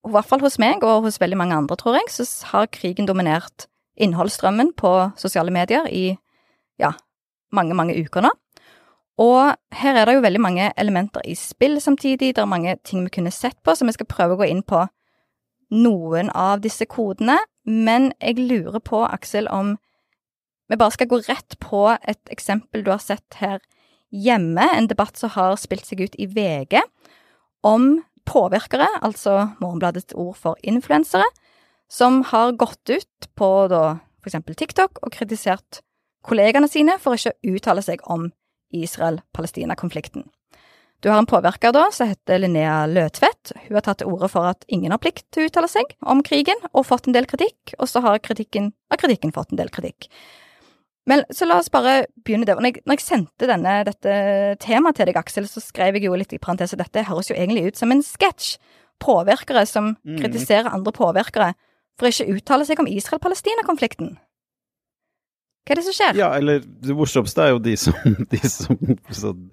I 0.04 0.12
hvert 0.12 0.28
fall 0.28 0.40
hos 0.44 0.58
meg 0.58 0.84
og 0.84 1.06
hos 1.06 1.20
veldig 1.20 1.38
mange 1.40 1.56
andre, 1.56 1.76
tror 1.76 1.96
jeg, 1.96 2.10
så 2.12 2.26
har 2.52 2.68
krigen 2.72 3.08
dominert 3.08 3.68
innholdsstrømmen 4.00 4.72
på 4.78 4.92
sosiale 5.20 5.52
medier 5.52 5.86
i 5.90 6.12
ja, 6.80 6.92
mange, 7.52 7.76
mange 7.76 7.96
uker 7.98 8.24
nå. 8.24 8.32
Og 9.20 9.52
her 9.76 9.98
er 9.98 10.08
det 10.08 10.16
jo 10.16 10.24
veldig 10.24 10.40
mange 10.40 10.70
elementer 10.80 11.24
i 11.28 11.34
spill 11.36 11.76
samtidig, 11.80 12.32
det 12.34 12.42
er 12.42 12.48
mange 12.48 12.76
ting 12.84 13.04
vi 13.04 13.12
kunne 13.12 13.30
sett 13.34 13.58
på, 13.64 13.74
så 13.74 13.86
vi 13.86 13.94
skal 13.94 14.08
prøve 14.08 14.36
å 14.36 14.40
gå 14.40 14.48
inn 14.48 14.62
på 14.64 14.86
noen 15.72 16.30
av 16.32 16.62
disse 16.64 16.88
kodene. 16.88 17.36
Men 17.68 18.10
jeg 18.20 18.40
lurer 18.40 18.80
på, 18.80 19.04
Aksel, 19.04 19.48
om 19.52 19.76
vi 20.72 20.78
bare 20.80 20.94
skal 20.96 21.10
gå 21.10 21.20
rett 21.28 21.58
på 21.60 21.84
et 22.00 22.32
eksempel 22.32 22.84
du 22.84 22.90
har 22.94 23.02
sett 23.04 23.38
her 23.42 23.60
hjemme, 24.12 24.64
en 24.64 24.88
debatt 24.88 25.20
som 25.20 25.32
har 25.36 25.56
spilt 25.60 25.86
seg 25.88 26.00
ut 26.04 26.16
i 26.20 26.26
VG, 26.28 26.80
om 27.62 28.02
påvirkere, 28.28 28.88
altså 29.04 29.52
Morgenbladets 29.60 30.16
ord 30.18 30.36
for 30.40 30.60
influensere, 30.64 31.26
som 31.92 32.22
har 32.32 32.54
gått 32.56 32.90
ut 32.90 33.28
på 33.36 33.48
da 33.68 33.82
for 34.22 34.30
eksempel 34.30 34.56
TikTok 34.56 35.02
og 35.02 35.12
kritisert 35.12 35.82
kollegaene 36.24 36.70
sine 36.70 36.96
for 37.02 37.18
ikke 37.18 37.34
å 37.34 37.56
uttale 37.56 37.82
seg 37.84 38.04
om 38.10 38.30
Israel-Palestina-konflikten. 38.72 40.24
Du 41.02 41.10
har 41.10 41.18
en 41.18 41.26
påvirker 41.26 41.74
da 41.74 41.88
som 41.92 42.06
heter 42.08 42.38
Linnea 42.38 42.84
Løtvedt. 42.86 43.50
Hun 43.64 43.74
har 43.74 43.82
tatt 43.84 44.00
til 44.00 44.12
orde 44.12 44.28
for 44.30 44.46
at 44.52 44.62
ingen 44.72 44.94
har 44.94 45.02
plikt 45.02 45.26
til 45.34 45.42
å 45.42 45.50
uttale 45.50 45.68
seg 45.68 45.96
om 46.06 46.22
krigen, 46.24 46.60
og 46.70 46.86
fått 46.86 47.10
en 47.10 47.16
del 47.16 47.26
kritikk, 47.26 47.74
og 47.80 47.90
så 47.90 48.00
har 48.04 48.22
kritikken, 48.22 48.70
av 48.86 49.02
kritikken 49.02 49.34
fått 49.34 49.50
en 49.50 49.58
del 49.58 49.72
kritikk. 49.74 50.06
Men 51.10 51.24
så 51.34 51.48
la 51.48 51.58
oss 51.58 51.72
bare 51.74 52.04
begynne 52.22 52.46
der. 52.46 52.60
Når 52.62 52.70
jeg, 52.70 52.84
når 52.86 52.96
jeg 53.00 53.04
sendte 53.04 53.48
denne, 53.50 53.74
dette 53.88 54.14
temaet 54.62 55.00
til 55.00 55.10
deg, 55.10 55.18
Aksel, 55.18 55.50
så 55.50 55.60
skrev 55.60 55.98
jeg 55.98 56.06
jo 56.06 56.14
litt 56.14 56.32
i 56.32 56.38
parentes 56.40 56.76
at 56.76 56.84
dette 56.84 57.04
høres 57.08 57.32
jo 57.32 57.36
egentlig 57.36 57.72
ut 57.72 57.82
som 57.82 57.90
en 57.90 58.04
sketsj. 58.06 58.54
Påvirkere 59.02 59.66
som 59.66 59.96
mm. 59.98 60.20
kritiserer 60.22 60.70
andre 60.70 60.94
påvirkere 60.94 61.50
for 62.00 62.10
ikke 62.10 62.26
å 62.28 62.36
uttale 62.36 62.68
seg 62.68 62.82
om 62.82 62.90
Israel-Palestina-konflikten. 62.90 64.14
Hva 65.62 65.74
er 65.74 65.78
det 65.78 65.84
som 65.86 65.94
skjer? 65.94 66.16
Ja, 66.18 66.28
eller 66.34 66.62
det 66.62 66.94
morsomste 66.98 67.44
er 67.44 67.52
jo 67.52 67.60
de 67.62 67.76
som, 67.78 67.94
de 68.32 68.40
som, 68.50 68.78
som 69.14 69.44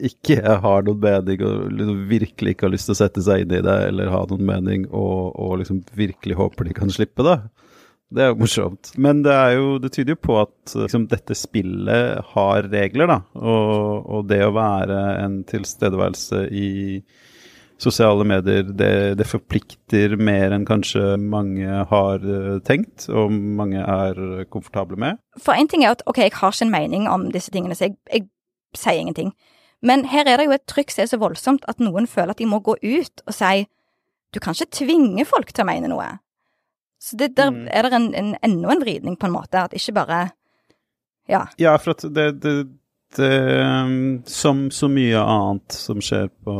ikke 0.00 0.38
har 0.40 0.86
noen 0.86 1.02
mening 1.02 1.42
og 1.44 1.74
liksom 1.76 1.98
virkelig 2.08 2.54
ikke 2.54 2.68
har 2.68 2.72
lyst 2.72 2.88
til 2.88 2.96
å 2.96 3.00
sette 3.02 3.24
seg 3.24 3.44
inn 3.44 3.52
i 3.58 3.64
det, 3.64 3.78
eller 3.90 4.12
ha 4.14 4.22
noen 4.30 4.46
mening 4.48 4.86
og, 4.88 5.34
og 5.36 5.58
liksom 5.60 5.82
virkelig 5.98 6.38
håper 6.38 6.70
de 6.70 6.78
kan 6.78 6.92
slippe 6.92 7.26
det. 7.26 7.36
Det 8.12 8.24
er 8.24 8.32
jo 8.32 8.40
morsomt. 8.42 8.92
Men 9.00 9.22
det, 9.24 9.34
jo, 9.56 9.76
det 9.80 9.92
tyder 9.94 10.14
jo 10.16 10.22
på 10.24 10.38
at 10.42 10.74
liksom, 10.76 11.06
dette 11.08 11.36
spillet 11.36 12.32
har 12.34 12.68
regler, 12.72 13.08
da. 13.08 13.18
Og, 13.40 14.08
og, 14.08 14.26
det 14.28 14.42
å 14.44 14.52
være 14.56 14.98
en 15.22 15.38
tilstedeværelse 15.48 16.44
i 16.52 16.70
sosiale 17.82 18.24
medier, 18.28 18.64
det, 18.64 18.92
det, 19.18 19.26
forplikter 19.28 20.14
mer 20.16 20.54
enn 20.54 20.66
kanskje 20.68 21.16
mange 21.18 21.82
har 21.90 22.22
eh, 22.22 22.60
tenkt, 22.66 23.08
og 23.10 23.32
mange 23.32 23.82
er 23.82 24.46
komfortable 24.52 24.98
med. 25.00 25.18
For 25.42 25.58
én 25.58 25.70
ting 25.70 25.84
er 25.84 25.96
at 25.96 26.04
ok, 26.06 26.22
jeg 26.24 26.36
har 26.38 26.54
ikke 26.54 26.68
en 26.68 26.74
mening 26.74 27.08
om 27.10 27.30
disse 27.34 27.52
tingene, 27.54 27.76
så 27.78 27.90
jeg, 27.90 27.98
jeg 28.12 28.28
sier 28.78 29.02
ingenting. 29.02 29.34
Men 29.82 30.06
her 30.12 30.28
er 30.30 30.38
det 30.38 30.46
jo 30.46 30.54
et 30.54 30.66
trykk 30.70 30.94
som 30.94 31.04
er 31.04 31.10
så 31.10 31.18
voldsomt 31.18 31.64
at 31.70 31.82
noen 31.82 32.06
føler 32.06 32.36
at 32.36 32.42
de 32.42 32.46
må 32.48 32.62
gå 32.62 32.76
ut 32.78 33.24
og 33.26 33.34
si 33.34 33.64
du 34.32 34.40
kan 34.40 34.56
ikke 34.56 34.78
tvinge 34.78 35.24
folk 35.28 35.50
til 35.52 35.64
å 35.64 35.68
mene 35.68 35.90
noe. 35.92 36.06
Så 37.02 37.18
det, 37.18 37.34
der 37.36 37.50
mm. 37.52 37.64
er 37.68 37.84
det 37.84 37.98
en, 37.98 38.06
en, 38.16 38.30
enda 38.46 38.70
en 38.72 38.80
vridning, 38.80 39.18
på 39.18 39.28
en 39.28 39.34
måte, 39.34 39.66
at 39.66 39.74
ikke 39.76 39.96
bare 39.98 40.22
Ja. 41.30 41.46
Ja, 41.58 41.76
for 41.78 41.94
at 41.94 42.02
det, 42.14 42.42
det 42.42 42.54
Som 43.18 44.66
så 44.72 44.88
mye 44.88 45.20
annet 45.20 45.76
som 45.76 46.00
skjer 46.02 46.30
på 46.44 46.54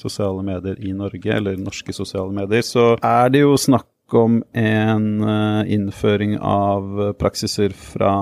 sosiale 0.00 0.44
medier 0.46 0.80
i 0.84 0.92
Norge, 0.96 1.32
eller 1.32 1.56
norske 1.60 1.94
sosiale 1.96 2.34
medier, 2.36 2.64
så 2.66 2.94
er 3.00 3.32
det 3.32 3.44
jo 3.44 3.54
snakk 3.60 3.88
om 4.14 4.42
en 4.52 5.06
uh, 5.24 5.72
innføring 5.72 6.36
av 6.38 7.14
praksiser 7.18 7.74
fra 7.74 8.12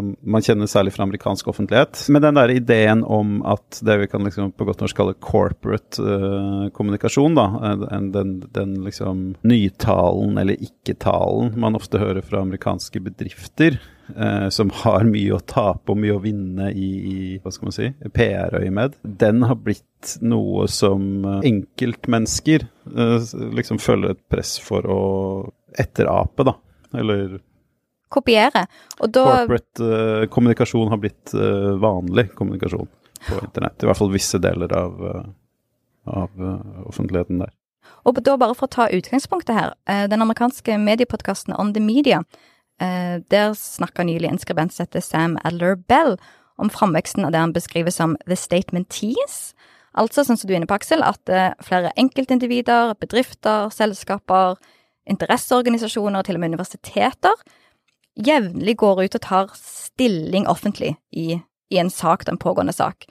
Man 0.00 0.44
kjenner 0.44 0.70
særlig 0.70 0.94
fra 0.94 1.04
amerikansk 1.04 1.50
offentlighet. 1.52 2.06
Men 2.08 2.24
den 2.24 2.38
der 2.38 2.54
ideen 2.54 3.04
om 3.04 3.40
at 3.44 3.82
det 3.84 3.98
vi 4.00 4.08
kan 4.08 4.24
liksom 4.24 4.52
på 4.56 4.64
godt 4.68 4.80
norsk 4.80 4.96
kalle 4.96 5.16
corporate 5.20 6.00
uh, 6.00 6.68
kommunikasjon, 6.76 7.36
da, 7.36 7.76
den, 8.14 8.40
den, 8.48 8.74
liksom 8.84 9.34
nytalen 9.44 10.38
eller 10.40 10.60
ikke-talen 10.60 11.52
man 11.60 11.76
ofte 11.76 12.00
hører 12.00 12.24
fra 12.24 12.44
amerikanske 12.44 13.02
bedrifter, 13.04 13.76
uh, 14.16 14.48
som 14.52 14.70
har 14.82 15.06
mye 15.08 15.34
å 15.36 15.42
tape 15.42 15.92
og 15.92 16.00
mye 16.00 16.16
å 16.16 16.22
vinne 16.22 16.70
i, 16.72 16.88
i 17.10 17.18
hva 17.42 17.52
skal 17.54 17.70
man 17.70 17.76
si, 17.76 17.90
PR-øyemed, 18.16 18.98
den 19.22 19.44
har 19.48 19.58
blitt 19.60 20.16
noe 20.24 20.66
som 20.72 21.26
enkeltmennesker 21.44 22.64
liksom 23.58 23.78
føler 23.82 24.14
et 24.14 24.22
press 24.32 24.54
for 24.64 24.86
å 24.88 25.02
etterape, 25.78 26.46
da. 26.48 26.56
Eller 26.98 27.38
Kopiere. 28.10 28.64
Og 28.98 29.12
da 29.14 29.24
Corporate 29.28 29.86
eh, 29.86 30.24
kommunikasjon 30.34 30.90
har 30.90 30.98
blitt 30.98 31.30
uh, 31.36 31.76
vanlig 31.78 32.32
kommunikasjon 32.34 32.88
på 33.28 33.38
internett. 33.38 33.78
I 33.82 33.86
hvert 33.86 34.00
fall 34.00 34.10
visse 34.10 34.40
deler 34.42 34.72
av, 34.74 34.98
uh, 34.98 35.20
av 36.18 36.42
offentligheten 36.90 37.44
der. 37.44 37.54
Og 38.08 38.18
da 38.24 38.34
bare 38.40 38.56
for 38.58 38.66
å 38.66 38.72
ta 38.72 38.88
utgangspunktet 38.90 39.54
her. 39.54 39.72
Den 40.08 40.24
amerikanske 40.24 40.78
mediepodkasten 40.80 41.54
On 41.58 41.72
The 41.74 41.82
Media, 41.84 42.22
der 42.80 43.52
snakka 43.58 44.06
nylig 44.08 44.30
en 44.30 44.40
skribent 44.40 44.72
som 44.72 44.86
heter 44.86 45.02
Sam 45.04 45.34
Adler 45.44 45.76
Bell 45.76 46.14
om 46.60 46.70
framveksten 46.72 47.26
av 47.26 47.34
det 47.34 47.42
han 47.42 47.52
beskriver 47.52 47.92
som 47.92 48.14
The 48.24 48.38
Statement 48.40 48.88
Tease. 48.88 49.52
Altså, 49.92 50.24
sånn 50.24 50.38
som 50.40 50.48
du 50.48 50.54
er 50.54 50.60
inne 50.60 50.68
på, 50.70 50.78
Aksel, 50.78 51.04
at 51.04 51.28
flere 51.64 51.92
enkeltindivider, 52.00 52.94
bedrifter, 53.00 53.68
selskaper, 53.74 54.56
interesseorganisasjoner 55.10 56.22
og 56.22 56.28
til 56.28 56.38
og 56.38 56.44
med 56.44 56.54
universiteter 56.54 57.44
jevnlig 58.26 58.76
går 58.80 59.04
ut 59.04 59.16
og 59.16 59.24
tar 59.24 59.52
stilling 59.58 60.48
offentlig 60.50 60.94
i, 61.10 61.40
i 61.70 61.80
en 61.80 61.90
sak, 61.92 62.26
den 62.26 62.40
pågående 62.40 62.74
sak. 62.74 63.06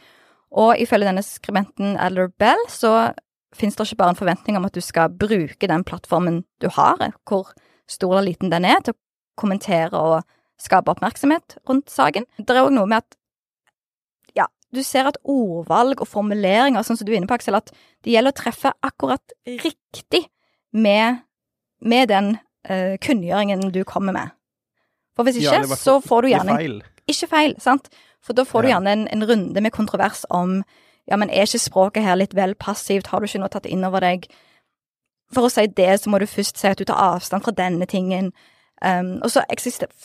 Og 0.49 0.75
ifølge 0.81 1.09
denne 1.09 1.23
skribenten 1.25 1.97
Adler 2.01 2.31
Bell 2.41 2.61
så 2.71 3.11
finnes 3.55 3.77
det 3.77 3.87
ikke 3.87 4.01
bare 4.03 4.13
en 4.13 4.19
forventning 4.19 4.57
om 4.59 4.65
at 4.67 4.75
du 4.75 4.81
skal 4.81 5.13
bruke 5.13 5.69
den 5.69 5.85
plattformen 5.85 6.43
du 6.61 6.69
har, 6.73 7.01
hvor 7.29 7.53
stor 7.89 8.17
eller 8.17 8.29
liten 8.31 8.51
den 8.53 8.67
er, 8.69 8.81
til 8.83 8.93
å 8.93 9.01
kommentere 9.39 9.95
og 9.95 10.19
skape 10.59 10.91
oppmerksomhet 10.91 11.57
rundt 11.69 11.91
saken. 11.91 12.27
Det 12.37 12.51
er 12.51 12.65
òg 12.65 12.73
noe 12.75 12.89
med 12.89 13.03
at 13.03 13.15
ja, 14.37 14.49
du 14.75 14.81
ser 14.83 15.07
at 15.09 15.19
ordvalg 15.23 16.03
og 16.03 16.11
formuleringer, 16.11 16.83
sånn 16.83 16.99
som 16.99 17.07
du 17.07 17.13
er 17.13 17.21
inne 17.21 17.29
på, 17.29 17.39
Aksel, 17.39 17.57
at 17.57 17.71
det 18.03 18.13
gjelder 18.13 18.35
å 18.35 18.39
treffe 18.41 18.75
akkurat 18.85 19.35
riktig 19.47 20.27
med 20.75 21.23
med 21.79 22.09
den 22.11 22.33
uh, 22.69 22.97
kunngjøringen 22.99 23.71
du 23.71 23.83
kommer 23.87 24.15
med. 24.15 24.35
For 25.15 25.27
hvis 25.27 25.39
ikke, 25.41 25.63
ja, 25.63 25.79
så 25.79 25.99
får 26.03 26.21
du 26.21 26.31
gjerne 26.33 26.57
feil. 26.59 26.77
Ikke 27.09 27.29
feil, 27.31 27.55
sant? 27.63 27.89
For 28.23 28.35
da 28.35 28.45
får 28.47 28.63
du 28.63 28.71
gjerne 28.73 28.93
en, 28.93 29.07
en, 29.11 29.25
runde 29.27 29.63
med 29.63 29.71
kontrovers 29.71 30.25
om 30.29 30.59
ja, 31.09 31.17
men 31.17 31.31
er 31.31 31.47
ikke 31.47 31.61
språket 31.63 32.05
her 32.05 32.19
litt 32.19 32.35
vel 32.37 32.53
passivt, 32.59 33.09
har 33.09 33.19
du 33.19 33.27
ikke 33.27 33.41
noe 33.41 33.51
tatt 33.51 33.65
inn 33.65 33.85
over 33.87 34.03
deg? 34.03 34.27
For 35.33 35.47
å 35.47 35.51
si 35.51 35.65
det, 35.73 35.89
så 36.01 36.11
må 36.11 36.19
du 36.21 36.27
først 36.29 36.59
si 36.59 36.69
at 36.69 36.77
du 36.77 36.85
tar 36.85 36.99
avstand 37.01 37.45
fra 37.45 37.53
denne 37.55 37.87
tingen. 37.89 38.31
Um, 38.79 39.17
og 39.23 39.31
så 39.33 39.43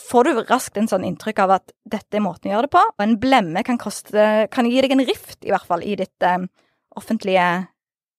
får 0.09 0.27
du 0.27 0.41
raskt 0.49 0.79
en 0.81 0.89
sånn 0.91 1.05
inntrykk 1.07 1.45
av 1.45 1.53
at 1.61 1.75
dette 1.87 2.19
er 2.19 2.25
måten 2.25 2.51
å 2.51 2.57
gjøre 2.57 2.67
det 2.67 2.75
på. 2.75 2.83
Og 2.97 3.05
en 3.05 3.19
blemme 3.23 3.63
kan, 3.67 3.79
koste, 3.79 4.49
kan 4.51 4.67
gi 4.67 4.83
deg 4.83 4.97
en 4.97 5.07
rift, 5.07 5.39
i 5.47 5.53
hvert 5.55 5.69
fall, 5.69 5.85
i 5.87 5.95
ditt 6.01 6.27
um, 6.27 6.49
offentlige 6.99 7.47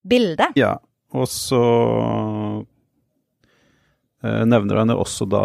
bilde. 0.08 0.48
Ja, 0.60 0.78
og 1.16 1.28
så 1.32 1.62
uh, 4.24 4.44
nevner 4.48 4.80
han 4.80 4.94
jo 4.94 5.02
også 5.04 5.28
da 5.30 5.44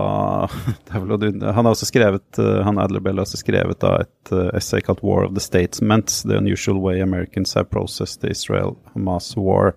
Han 0.94 1.10
har 1.10 1.72
også 1.72 1.88
skrevet 1.90 2.38
han 2.38 2.80
Adlerbell 2.80 3.18
har 3.18 3.26
også 3.26 3.40
skrevet 3.42 3.82
da 3.82 3.96
et 4.04 4.34
essay 4.54 4.82
kalt 4.84 5.02
'War 5.02 5.26
of 5.26 5.34
the 5.34 5.42
Statements'. 5.42 6.22
The 6.22 6.38
Unusual 6.38 6.78
Way 6.78 7.02
Americans 7.02 7.54
Have 7.58 7.70
Processed 7.74 8.22
the 8.22 8.30
Israel-Hamas 8.30 9.34
War 9.36 9.74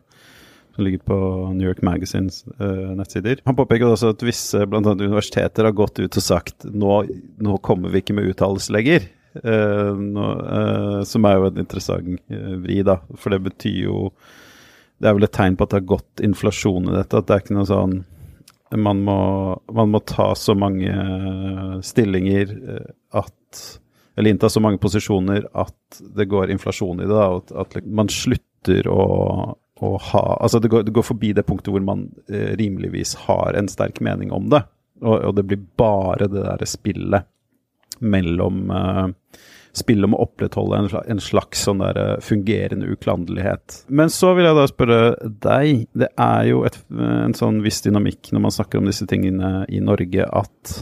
som 0.75 0.83
ligger 0.83 0.97
på 0.97 1.17
New 1.53 1.67
York 1.67 1.81
Magazines 1.81 2.45
uh, 2.61 2.93
nettsider. 2.97 3.41
Han 3.45 3.55
påpeker 3.55 3.85
også 3.85 4.13
at 4.13 4.23
visse 4.25 4.65
bl.a. 4.65 4.81
universiteter 4.81 5.67
har 5.67 5.75
gått 5.77 5.99
ut 6.01 6.17
og 6.17 6.25
sagt 6.25 6.65
nå, 6.65 7.03
nå 7.37 7.57
kommer 7.65 7.93
vi 7.93 8.01
ikke 8.01 8.15
med 8.17 8.31
uttalelse 8.31 8.73
lenger. 8.73 9.05
Uh, 9.37 9.93
nå, 9.97 10.29
uh, 10.41 11.01
som 11.09 11.27
er 11.29 11.37
jo 11.37 11.51
en 11.51 11.61
interessant 11.61 12.33
vri, 12.63 12.79
da. 12.85 12.99
For 13.19 13.33
det 13.33 13.43
betyr 13.49 13.83
jo 13.87 13.99
Det 15.01 15.09
er 15.09 15.15
vel 15.17 15.25
et 15.25 15.33
tegn 15.35 15.57
på 15.57 15.65
at 15.65 15.73
det 15.73 15.79
har 15.81 15.93
gått 15.93 16.25
inflasjon 16.25 16.89
i 16.89 16.97
dette. 16.97 17.17
At 17.17 17.29
det 17.29 17.35
er 17.35 17.45
ikke 17.45 17.57
noe 17.57 17.69
sånn 17.69 17.95
Man 18.77 19.01
må, 19.05 19.17
man 19.73 19.89
må 19.93 19.99
ta 20.09 20.31
så 20.37 20.55
mange 20.57 20.93
stillinger 21.85 22.53
at 23.13 23.65
Eller 24.15 24.33
innta 24.33 24.49
så 24.49 24.61
mange 24.63 24.79
posisjoner 24.81 25.49
at 25.53 25.99
det 26.17 26.29
går 26.29 26.53
inflasjon 26.53 27.01
i 27.01 27.09
det. 27.09 27.13
da, 27.13 27.41
At, 27.41 27.51
at 27.65 27.85
man 27.85 28.09
slutter 28.09 28.87
å 28.89 29.03
å 29.83 29.97
ha 30.11 30.23
Altså, 30.39 30.61
det 30.63 30.71
går, 30.71 30.85
det 30.87 30.95
går, 30.95 31.05
forbi 31.05 31.33
det 31.35 31.45
punktet 31.47 31.73
hvor 31.73 31.83
man 31.85 32.07
eh, 32.31 32.53
rimeligvis 32.59 33.15
har 33.27 33.57
en 33.59 33.69
sterk 33.71 34.01
mening 34.05 34.31
om 34.35 34.49
det. 34.53 34.63
Og, 35.03 35.17
og 35.29 35.35
det 35.37 35.45
blir 35.49 35.63
bare 35.79 36.29
det 36.31 36.43
derre 36.45 36.69
spillet 36.69 37.29
mellom 38.03 38.69
eh, 38.71 39.07
Spillet 39.73 40.05
om 40.05 40.13
å 40.13 40.21
opprettholde 40.27 40.77
en, 40.77 40.87
en 41.15 41.19
slags 41.23 41.63
sånn 41.65 41.79
der 41.81 41.97
eh, 41.97 42.17
fungerende 42.21 42.91
uklanderlighet. 42.93 43.79
Men 43.89 44.11
så 44.13 44.35
vil 44.37 44.45
jeg 44.45 44.57
da 44.59 44.65
spørre 44.69 44.99
deg. 45.25 45.87
Det 45.97 46.11
er 46.13 46.43
jo 46.51 46.59
et, 46.67 46.77
en 46.93 47.33
sånn 47.33 47.63
viss 47.65 47.81
dynamikk 47.81 48.29
når 48.35 48.43
man 48.43 48.53
snakker 48.53 48.77
om 48.77 48.89
disse 48.89 49.07
tingene 49.09 49.63
i 49.73 49.81
Norge, 49.81 50.27
at 50.29 50.75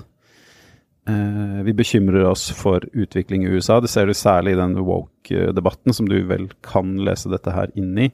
eh, 1.07 1.61
vi 1.63 1.77
bekymrer 1.79 2.27
oss 2.33 2.49
for 2.51 2.83
utvikling 2.91 3.47
i 3.47 3.53
USA. 3.55 3.79
Det 3.79 3.93
ser 3.93 4.11
du 4.11 4.17
særlig 4.17 4.57
i 4.57 4.59
den 4.59 4.75
woke-debatten, 4.83 5.95
som 5.95 6.11
du 6.11 6.17
vel 6.27 6.49
kan 6.59 6.97
lese 7.07 7.31
dette 7.31 7.55
her 7.55 7.71
inn 7.79 7.95
i. 7.95 8.11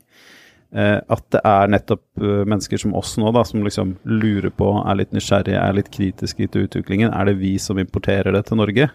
Eh, 0.76 1.00
at 1.00 1.24
det 1.32 1.40
er 1.48 1.70
nettopp 1.72 2.04
eh, 2.20 2.44
mennesker 2.44 2.82
som 2.82 2.96
oss 3.00 3.14
nå, 3.20 3.32
da, 3.36 3.44
som 3.48 3.64
liksom 3.64 3.94
lurer 4.04 4.52
på, 4.52 4.68
er 4.84 5.00
litt 5.00 5.14
nysgjerrige, 5.16 5.60
er 5.62 5.78
litt 5.78 5.92
kritiske 5.94 6.50
til 6.52 6.68
utviklingen. 6.68 7.14
Er 7.16 7.30
det 7.30 7.38
vi 7.40 7.54
som 7.62 7.80
importerer 7.80 8.36
det 8.36 8.44
til 8.50 8.60
Norge? 8.60 8.90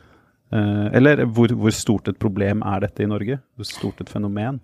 Eh, 0.52 0.86
eller 0.92 1.24
hvor, 1.32 1.54
hvor 1.56 1.72
stort 1.72 2.12
et 2.12 2.20
problem 2.20 2.64
er 2.68 2.84
dette 2.84 3.04
i 3.04 3.08
Norge? 3.08 3.40
Hvor 3.56 3.68
stort 3.68 4.04
et 4.04 4.12
fenomen? 4.12 4.60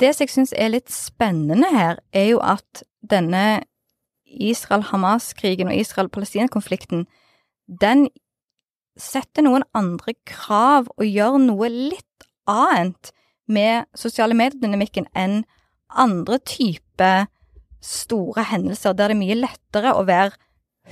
Det 0.00 0.14
som 0.14 0.24
jeg 0.24 0.32
syns 0.32 0.54
er 0.56 0.72
litt 0.72 0.88
spennende 0.92 1.68
her, 1.74 2.00
er 2.16 2.30
jo 2.30 2.40
at 2.40 2.84
denne 3.04 3.62
Israel-Hamas-krigen 4.30 5.68
og 5.68 5.76
Israel-Palestina-konflikten, 5.76 7.04
den 7.66 8.08
setter 9.00 9.44
noen 9.44 9.64
andre 9.76 10.14
krav 10.28 10.88
og 10.96 11.06
gjør 11.06 11.38
noe 11.42 11.68
litt 11.72 12.28
annet 12.48 13.12
med 13.50 13.88
sosiale 13.98 14.36
medier-dynamikken 14.38 15.10
enn 15.18 15.42
andre 15.98 16.38
typer 16.46 17.28
store 17.84 18.44
hendelser 18.50 18.92
der 18.92 19.10
det 19.10 19.16
er 19.16 19.20
mye 19.22 19.38
lettere 19.38 19.94
å 19.96 20.04
være 20.08 20.36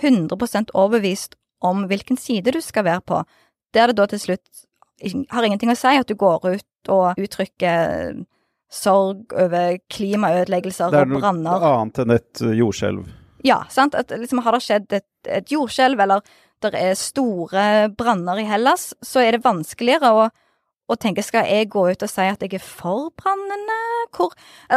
100% 0.00 0.72
overbevist 0.74 1.36
om 1.64 1.84
hvilken 1.90 2.18
side 2.20 2.54
du 2.54 2.60
skal 2.62 2.86
være 2.86 3.04
på, 3.04 3.20
der 3.74 3.90
det 3.90 3.98
da 3.98 4.06
til 4.10 4.22
slutt 4.22 4.64
har 5.30 5.46
ingenting 5.46 5.70
å 5.70 5.78
si 5.78 5.94
at 5.94 6.08
du 6.08 6.16
går 6.18 6.46
ut 6.48 6.90
og 6.90 7.20
uttrykker 7.20 8.18
sorg 8.72 9.32
over 9.32 9.78
klimaødeleggelser 9.92 10.90
og 10.90 11.14
branner. 11.14 11.44
Det 11.44 11.54
er 11.54 11.62
noe 11.62 11.70
annet 11.76 12.00
enn 12.02 12.14
et 12.16 12.42
jordskjelv. 12.58 13.06
Ja, 13.46 13.62
sant. 13.70 13.94
At 13.94 14.10
liksom 14.12 14.42
har 14.44 14.56
det 14.56 14.64
skjedd 14.64 14.92
et, 14.98 15.08
et 15.24 15.52
jordskjelv, 15.52 16.02
eller 16.04 16.24
det 16.64 16.74
er 16.74 16.98
store 16.98 17.64
branner 17.94 18.42
i 18.42 18.46
Hellas, 18.48 18.90
så 19.04 19.22
er 19.22 19.36
det 19.36 19.46
vanskeligere 19.46 20.10
å 20.10 20.28
og 20.88 20.99
tenker 21.00 21.25
skal 21.25 21.49
jeg 21.49 21.68
gå 21.73 21.85
ut 21.90 22.04
og 22.04 22.11
si 22.11 22.25
at 22.25 22.42
jeg 22.45 22.57
er 22.57 22.64
for 22.64 23.11
brannene? 23.18 23.78
Hvor 24.14 24.33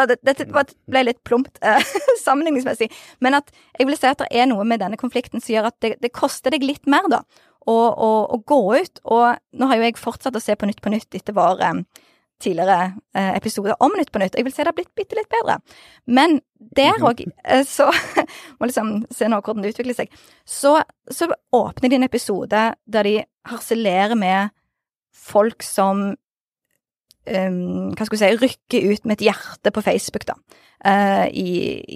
Dette 0.10 0.20
det, 0.28 0.48
det 0.52 0.66
ble 0.92 1.06
litt 1.08 1.22
plumpt 1.28 1.62
eh, 1.64 1.94
sammenligningsmessig, 2.26 2.90
men 3.24 3.40
at 3.40 3.52
jeg 3.80 3.88
vil 3.88 4.00
si 4.00 4.10
at 4.10 4.20
det 4.24 4.30
er 4.32 4.50
noe 4.52 4.66
med 4.68 4.84
denne 4.84 5.00
konflikten 5.00 5.44
som 5.44 5.56
gjør 5.56 5.72
at 5.72 5.80
det, 5.84 5.96
det 6.04 6.14
koster 6.16 6.54
deg 6.54 6.68
litt 6.68 6.90
mer, 6.92 7.08
da, 7.12 7.24
å, 7.66 7.74
å, 7.74 8.12
å, 8.36 8.40
gå 8.48 8.62
ut. 8.82 9.04
Og 9.14 9.58
nå 9.58 9.70
har 9.70 9.80
jo 9.80 9.88
jeg 9.88 10.00
fortsatt 10.02 10.38
å 10.38 10.44
se 10.44 10.56
på 10.58 10.70
Nytt 10.70 10.82
på 10.84 10.92
Nytt 10.94 11.18
etter 11.18 11.36
vår 11.38 11.64
eh, 11.68 11.84
tidligere 12.42 12.94
eh, 13.16 13.34
episoder 13.38 13.78
om 13.80 13.94
Nytt 13.98 14.12
på 14.12 14.22
Nytt. 14.22 14.36
Og 14.36 14.42
Jeg 14.42 14.48
vil 14.48 14.56
si 14.56 14.64
det 14.64 14.72
har 14.72 14.78
blitt 14.78 14.96
bitte 14.98 15.18
litt 15.18 15.30
bedre. 15.32 15.60
Men 16.06 16.40
der 16.60 17.02
òg, 17.06 17.24
eh, 17.46 17.66
så 17.68 17.92
Må 18.60 18.70
liksom 18.70 19.06
se 19.14 19.30
nå 19.30 19.42
hvordan 19.42 19.64
det 19.64 19.74
utvikler 19.76 19.98
seg. 19.98 20.18
Så, 20.46 20.80
så 21.12 21.30
åpner 21.56 21.90
de 21.90 22.00
en 22.00 22.08
episode 22.08 22.66
der 22.86 23.08
de 23.08 23.16
harselerer 23.50 24.18
med 24.18 24.52
folk 25.14 25.64
som 25.66 26.16
um, 27.28 27.94
hva 27.96 28.06
skal 28.06 28.16
vi 28.16 28.22
si, 28.22 28.38
rykker 28.42 28.82
ut 28.92 29.06
med 29.06 29.14
et 29.18 29.26
hjerte 29.30 29.70
på 29.74 29.86
Facebook, 29.86 30.26
da, 30.30 30.36
uh, 30.86 31.28
i 31.28 31.50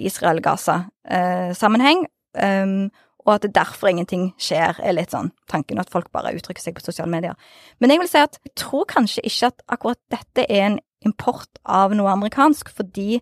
Israel-Gaza-sammenheng. 0.06 2.00
Uh, 2.36 2.62
um, 2.62 2.90
og 3.26 3.32
at 3.34 3.42
det 3.42 3.56
derfor 3.56 3.90
ingenting 3.90 4.24
skjer, 4.38 4.78
er 4.78 4.94
litt 4.94 5.10
sånn 5.10 5.32
tanken 5.50 5.80
at 5.82 5.90
folk 5.90 6.12
bare 6.14 6.30
uttrykker 6.36 6.62
seg 6.62 6.76
på 6.76 6.84
sosiale 6.84 7.10
medier. 7.10 7.34
Men 7.82 7.90
jeg 7.90 7.98
vil 8.02 8.12
si 8.12 8.20
at 8.22 8.34
jeg 8.44 8.52
tror 8.60 8.84
kanskje 8.92 9.26
ikke 9.26 9.46
at 9.50 9.58
akkurat 9.74 10.02
dette 10.14 10.42
er 10.46 10.62
en 10.68 10.78
import 11.06 11.52
av 11.64 11.94
noe 11.96 12.12
amerikansk, 12.12 12.70
fordi 12.70 13.20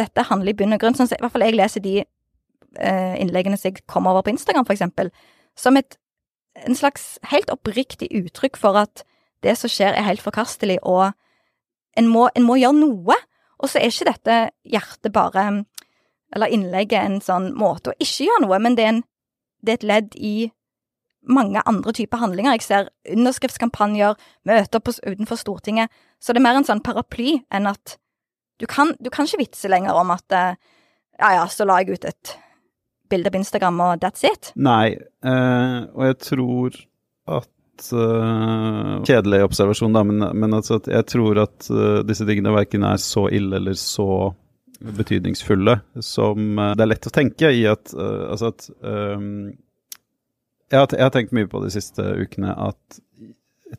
dette 0.00 0.26
handler 0.26 0.50
i 0.50 0.58
bunn 0.58 0.74
og 0.74 0.80
grunn, 0.82 0.96
sånn 0.98 1.12
i 1.14 1.22
hvert 1.22 1.34
fall 1.36 1.46
jeg 1.46 1.54
leser 1.54 1.80
de 1.84 1.94
uh, 2.02 3.14
innleggene 3.22 3.58
som 3.60 3.70
jeg 3.70 3.74
kommer 3.86 4.10
over 4.10 4.22
på 4.26 4.34
Instagram, 4.34 4.66
for 4.66 4.74
eksempel, 4.74 5.06
som 5.54 5.78
et 5.78 5.90
en 6.54 6.76
slags 6.78 7.16
helt 7.32 7.50
oppriktig 7.50 8.08
uttrykk 8.14 8.58
for 8.58 8.78
at 8.78 9.02
det 9.44 9.56
som 9.60 9.70
skjer, 9.70 9.94
er 9.94 10.08
helt 10.08 10.24
forkastelig, 10.24 10.80
og 10.82 11.12
en 11.98 12.10
må, 12.10 12.28
en 12.34 12.46
må 12.46 12.58
gjøre 12.60 12.80
noe. 12.80 13.16
Og 13.62 13.70
så 13.70 13.80
er 13.80 13.92
ikke 13.92 14.10
dette 14.10 14.38
hjertet 14.66 15.12
bare, 15.14 15.46
eller 16.34 16.52
innlegget, 16.52 17.00
en 17.00 17.22
sånn 17.22 17.52
måte 17.56 17.92
å 17.92 17.98
ikke 18.02 18.28
gjøre 18.28 18.44
noe, 18.46 18.60
men 18.62 18.76
det 18.78 18.84
er, 18.84 18.94
en, 18.96 19.02
det 19.62 19.74
er 19.74 19.80
et 19.80 19.88
ledd 19.92 20.16
i 20.18 20.36
mange 21.24 21.62
andre 21.64 21.92
typer 21.96 22.20
handlinger. 22.20 22.56
Jeg 22.56 22.66
ser 22.66 22.90
underskriftskampanjer, 23.14 24.16
møter 24.48 24.82
på, 24.84 24.96
utenfor 25.06 25.40
Stortinget, 25.40 25.92
så 26.20 26.32
det 26.32 26.42
er 26.42 26.46
mer 26.48 26.60
en 26.60 26.68
sånn 26.68 26.82
paraply 26.84 27.38
enn 27.54 27.68
at 27.70 27.96
du 28.60 28.66
kan, 28.70 28.92
du 29.00 29.10
kan 29.10 29.26
ikke 29.26 29.42
vitse 29.42 29.70
lenger 29.70 29.96
om 29.98 30.12
at 30.14 30.34
eh, 30.36 30.58
ja 31.18 31.30
ja, 31.38 31.46
så 31.50 31.66
la 31.66 31.80
jeg 31.82 31.96
ut 31.96 32.06
et 32.10 32.34
bilde 33.10 33.30
på 33.30 33.40
Instagram, 33.40 33.80
og 33.82 34.04
that's 34.04 34.24
it. 34.26 34.52
Nei, 34.56 34.94
eh, 34.96 35.78
og 35.94 36.06
jeg 36.08 36.18
tror 36.22 36.78
at 37.38 37.50
uh, 37.92 39.02
kjedelig 39.06 39.42
observasjon, 39.48 39.94
da, 39.96 40.04
men, 40.06 40.24
men 40.38 40.56
altså 40.56 40.78
jeg 40.86 41.06
tror 41.10 41.40
at 41.44 41.68
uh, 41.72 42.00
disse 42.06 42.26
tingene 42.28 42.54
verken 42.54 42.86
er 42.86 43.00
så 43.02 43.26
ille 43.32 43.60
eller 43.60 43.78
så 43.78 44.08
betydningsfulle 44.84 45.78
som 46.04 46.58
uh, 46.58 46.72
det 46.76 46.84
er 46.84 46.90
lett 46.92 47.08
å 47.08 47.14
tenke 47.14 47.50
i 47.54 47.62
at 47.70 47.94
Altså 47.94 48.50
at 48.50 48.66
um, 48.82 49.54
jeg, 50.68 50.78
har, 50.78 50.88
jeg 50.90 51.04
har 51.06 51.12
tenkt 51.14 51.34
mye 51.36 51.48
på 51.50 51.62
de 51.64 51.70
siste 51.72 52.04
ukene 52.20 52.52
at 52.52 53.00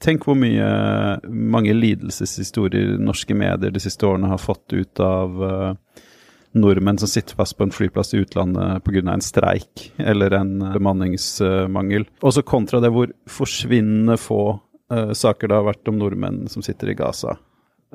Tenk 0.01 0.25
hvor 0.27 0.35
mye 0.35 0.65
mange 1.29 1.71
lidelseshistorier 1.75 2.97
norske 2.99 3.35
medier 3.37 3.71
de 3.71 3.79
siste 3.79 4.03
årene 4.07 4.27
har 4.27 4.41
fått 4.41 4.73
ut 4.75 4.99
av 4.99 5.37
uh, 5.39 6.01
nordmenn 6.55 6.99
som 7.01 7.09
sitter 7.11 7.37
fast 7.37 7.57
på 7.57 7.65
en 7.67 7.73
flyplass 7.73 8.13
i 8.15 8.21
utlandet 8.23 8.83
pga. 8.85 9.03
en 9.11 9.23
streik 9.23 9.89
eller 9.97 10.33
en 10.33 10.61
uh, 10.61 10.73
bemanningsmangel. 10.73 12.07
Også 12.21 12.45
kontra 12.47 12.79
det 12.83 12.93
hvor 12.95 13.11
forsvinnende 13.29 14.17
få 14.21 14.59
uh, 14.93 15.11
saker 15.13 15.51
det 15.51 15.59
har 15.59 15.67
vært 15.67 15.91
om 15.91 15.99
nordmenn 15.99 16.45
som 16.51 16.63
sitter 16.65 16.93
i 16.93 16.97
Gaza. 16.97 17.37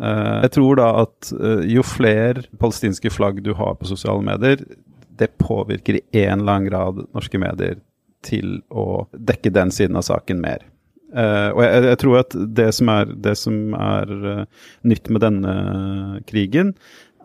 Uh, 0.01 0.41
jeg 0.45 0.55
tror 0.57 0.81
da 0.81 0.91
at 1.05 1.33
jo 1.69 1.85
flere 1.85 2.47
palestinske 2.61 3.13
flagg 3.13 3.43
du 3.45 3.55
har 3.57 3.77
på 3.81 3.89
sosiale 3.89 4.25
medier, 4.25 4.65
det 5.21 5.35
påvirker 5.41 6.01
i 6.01 6.25
en 6.25 6.41
eller 6.41 6.53
annen 6.53 6.69
grad 6.71 7.07
norske 7.13 7.41
medier 7.41 7.81
til 8.25 8.61
å 8.69 9.07
dekke 9.13 9.53
den 9.53 9.73
siden 9.73 9.97
av 9.97 10.05
saken 10.07 10.41
mer. 10.43 10.65
Uh, 11.11 11.51
og 11.57 11.61
jeg, 11.65 11.85
jeg, 11.89 11.99
tror 11.99 12.19
at 12.21 12.35
det 12.55 12.69
som 12.77 12.91
er, 12.93 13.15
det 13.19 13.33
som 13.39 13.55
er 13.75 14.11
uh, 14.23 14.67
nytt 14.87 15.11
med 15.11 15.25
denne 15.25 15.55
krigen, 16.29 16.75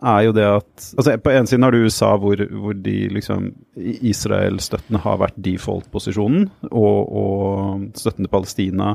er 0.04 0.26
jo 0.26 0.34
det 0.36 0.44
at 0.44 0.88
altså 0.98 1.16
På 1.22 1.32
en 1.32 1.46
side 1.48 1.64
har 1.64 1.72
du 1.74 1.86
USA, 1.86 2.10
hvor, 2.20 2.40
hvor 2.60 2.76
de 2.76 2.96
liksom 3.12 3.48
Israel-støttene 3.76 5.00
har 5.04 5.20
vært 5.22 5.38
default-posisjonen, 5.44 6.50
og, 6.70 6.98
og, 7.20 7.86
støtten 7.96 8.26
til 8.26 8.32
Palestina 8.32 8.92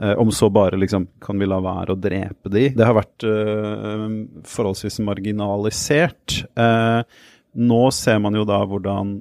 eh, 0.00 0.14
Om 0.20 0.32
så 0.34 0.50
bare 0.54 0.80
liksom 0.80 1.06
Kan 1.22 1.38
vi 1.42 1.48
la 1.50 1.60
være 1.64 1.94
å 1.94 2.00
drepe 2.00 2.52
de? 2.52 2.66
Det 2.74 2.88
har 2.88 2.98
vært 2.98 3.26
eh, 3.28 4.08
forholdsvis 4.50 5.00
marginalisert. 5.06 6.40
Eh, 6.58 7.00
nå 7.54 7.84
ser 7.94 8.18
man 8.22 8.34
jo 8.34 8.42
da 8.48 8.64
hvordan 8.66 9.16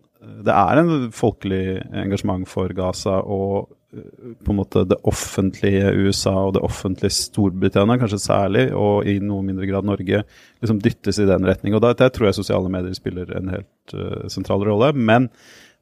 Det 0.45 0.57
er 0.57 0.81
en 0.81 0.93
folkelig 1.13 1.63
engasjement 2.03 2.49
for 2.49 2.73
Gaza, 2.73 3.19
og 3.21 3.73
på 3.93 4.51
en 4.51 4.57
måte 4.57 4.83
det 4.89 4.97
offentlige 5.09 5.91
USA 5.93 6.33
og 6.47 6.55
det 6.55 6.63
offentlige 6.65 7.13
Storbritannia, 7.13 7.99
kanskje 8.01 8.21
særlig, 8.23 8.65
og 8.73 9.07
i 9.09 9.19
noe 9.21 9.45
mindre 9.45 9.67
grad 9.69 9.85
Norge, 9.85 10.23
liksom 10.63 10.79
dyttes 10.81 11.19
i 11.21 11.27
den 11.29 11.45
retning. 11.47 11.75
Og 11.77 11.83
der, 11.83 11.97
der 11.99 12.13
tror 12.13 12.29
jeg 12.29 12.39
sosiale 12.39 12.71
medier 12.73 12.95
spiller 12.97 13.29
en 13.37 13.51
helt 13.53 13.95
uh, 13.95 14.25
sentral 14.33 14.65
rolle. 14.65 14.93
Men 14.97 15.29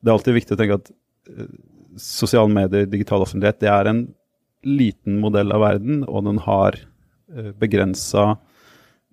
det 0.02 0.12
er 0.12 0.18
alltid 0.18 0.38
viktig 0.38 0.58
å 0.58 0.60
tenke 0.60 0.80
at 0.82 0.92
uh, 0.92 1.52
sosiale 2.02 2.52
medier, 2.52 2.90
digital 2.92 3.24
offentlighet, 3.24 3.62
det 3.64 3.72
er 3.72 3.92
en 3.92 4.06
liten 4.68 5.18
modell 5.22 5.54
av 5.56 5.64
verden, 5.64 6.04
og 6.08 6.28
den 6.28 6.42
har 6.44 6.82
uh, 6.82 7.52
begrensa 7.62 8.34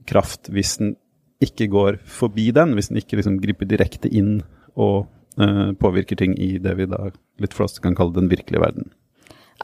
kraft 0.09 0.51
hvis 0.51 0.79
den 0.83 0.97
ikke 1.45 1.69
går 1.71 2.01
forbi 2.03 2.49
den, 2.51 2.75
hvis 2.75 2.91
den 2.91 2.99
ikke 2.99 3.21
liksom 3.21 3.39
griper 3.43 3.69
direkte 3.71 4.11
inn 4.11 4.41
og 4.75 5.07
uh, 5.39 5.71
påvirker 5.79 6.19
ting 6.19 6.35
i 6.35 6.57
det 6.63 6.75
vi 6.81 6.91
da 6.91 7.13
litt 7.43 7.57
flåsete 7.57 7.85
kan 7.85 7.97
kalle 7.99 8.17
den 8.17 8.31
virkelige 8.33 8.63
verden. 8.63 8.93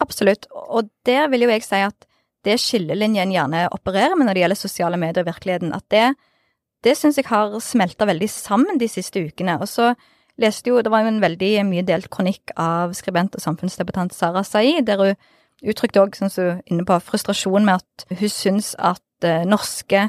Absolutt, 0.03 0.49
og 0.53 0.91
der 1.07 1.29
vil 1.31 1.47
jo 1.47 1.53
jeg 1.53 1.65
si 1.67 1.81
at 1.85 2.09
det 2.45 2.59
skillelinjen 2.61 3.33
gjerne 3.33 3.67
opererer 3.73 4.17
med 4.19 4.29
når 4.29 4.37
det 4.37 4.43
gjelder 4.43 4.61
sosiale 4.61 4.99
medier 5.01 5.25
og 5.25 5.31
virkeligheten, 5.31 5.73
at 5.77 5.87
det, 5.93 6.09
det 6.85 6.97
syns 6.99 7.19
jeg 7.21 7.31
har 7.31 7.55
smelta 7.65 8.09
veldig 8.09 8.29
sammen 8.31 8.81
de 8.81 8.89
siste 8.91 9.23
ukene. 9.25 9.57
Og 9.63 9.71
så 9.71 9.93
leste 10.41 10.71
jo, 10.71 10.83
det 10.83 10.93
var 10.93 11.05
jo 11.05 11.13
en 11.15 11.23
veldig 11.23 11.53
mye 11.69 11.87
delt 11.87 12.11
kronikk 12.13 12.53
av 12.61 12.93
skribent 12.99 13.39
og 13.39 13.45
samfunnsdebattant 13.45 14.17
Sara 14.17 14.45
Sai, 14.45 14.83
der 14.85 15.01
hun 15.01 15.71
uttrykte 15.71 16.03
òg, 16.03 16.19
som 16.19 16.29
inne 16.69 16.85
på, 16.85 16.99
frustrasjon 17.07 17.65
med 17.65 17.81
at 17.81 18.19
hun 18.19 18.33
syns 18.33 18.75
at 18.77 19.01
uh, 19.25 19.47
norske 19.49 20.09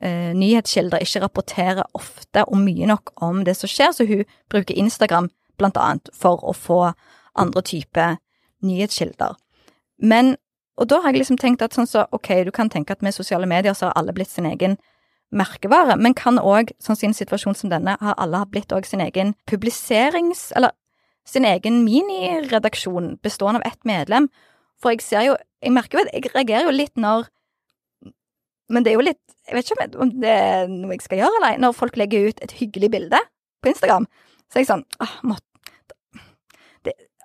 eh, 0.00 0.30
nyhetskilder 0.34 1.04
ikke 1.04 1.22
rapporterer 1.22 1.86
ofte 1.94 2.42
og 2.48 2.58
mye 2.58 2.88
nok 2.88 3.12
om 3.22 3.44
det 3.46 3.54
som 3.58 3.70
skjer, 3.70 3.92
så 3.94 4.06
hun 4.08 4.24
bruker 4.50 4.74
Instagram 4.74 5.28
blant 5.58 5.78
annet 5.80 6.10
for 6.14 6.42
å 6.46 6.54
få 6.56 6.80
andre 7.38 7.62
typer 7.62 8.18
nyhetskilder. 8.64 9.36
Men 9.98 10.36
og 10.78 10.86
da 10.86 11.00
har 11.02 11.10
jeg 11.10 11.24
liksom 11.24 11.38
tenkt 11.42 11.62
at 11.64 11.74
sånn 11.74 11.88
så, 11.90 12.04
ok, 12.14 12.28
du 12.46 12.52
kan 12.54 12.70
tenke 12.70 12.94
at 12.94 13.02
med 13.02 13.14
sosiale 13.14 13.48
medier 13.50 13.74
så 13.74 13.88
har 13.88 13.96
alle 13.98 14.14
blitt 14.14 14.30
sin 14.30 14.46
egen 14.46 14.76
merkevare, 15.34 15.96
men 15.98 16.14
kan 16.16 16.38
òg, 16.38 16.70
sånn 16.80 16.96
som 16.96 17.08
i 17.08 17.10
en 17.10 17.16
situasjon 17.18 17.56
som 17.58 17.72
denne, 17.72 17.96
har 18.00 18.14
alle 18.16 18.44
blitt 18.52 18.72
òg 18.72 18.86
sin 18.88 19.02
egen 19.04 19.34
publiserings... 19.50 20.52
Eller 20.56 20.76
sin 21.28 21.44
egen 21.44 21.82
miniredaksjon 21.84 23.18
bestående 23.20 23.60
av 23.60 23.66
ett 23.68 23.82
medlem. 23.84 24.30
For 24.80 24.94
jeg 24.94 25.02
ser 25.04 25.26
jo 25.26 25.34
Jeg 25.60 25.74
merker 25.74 25.98
jo 25.98 26.04
at 26.06 26.14
jeg 26.14 26.30
reagerer 26.32 26.68
jo 26.68 26.72
litt 26.72 26.96
når 26.96 27.26
Men 28.70 28.84
det 28.86 28.92
er 28.92 28.94
jo 28.94 29.04
litt 29.04 29.20
Jeg 29.48 29.56
vet 29.56 29.68
ikke 29.68 29.98
om 29.98 30.12
det 30.22 30.30
er 30.30 30.70
noe 30.70 30.94
jeg 30.94 31.04
skal 31.04 31.20
gjøre, 31.20 31.40
eller 31.40 31.60
når 31.60 31.76
folk 31.76 31.98
legger 32.00 32.30
ut 32.30 32.40
et 32.44 32.54
hyggelig 32.60 32.90
bilde 32.94 33.20
på 33.60 33.72
Instagram. 33.72 34.06
Så 34.48 34.58
er 34.58 34.64
jeg 34.64 34.70
sånn 34.70 34.84
det, 35.00 35.08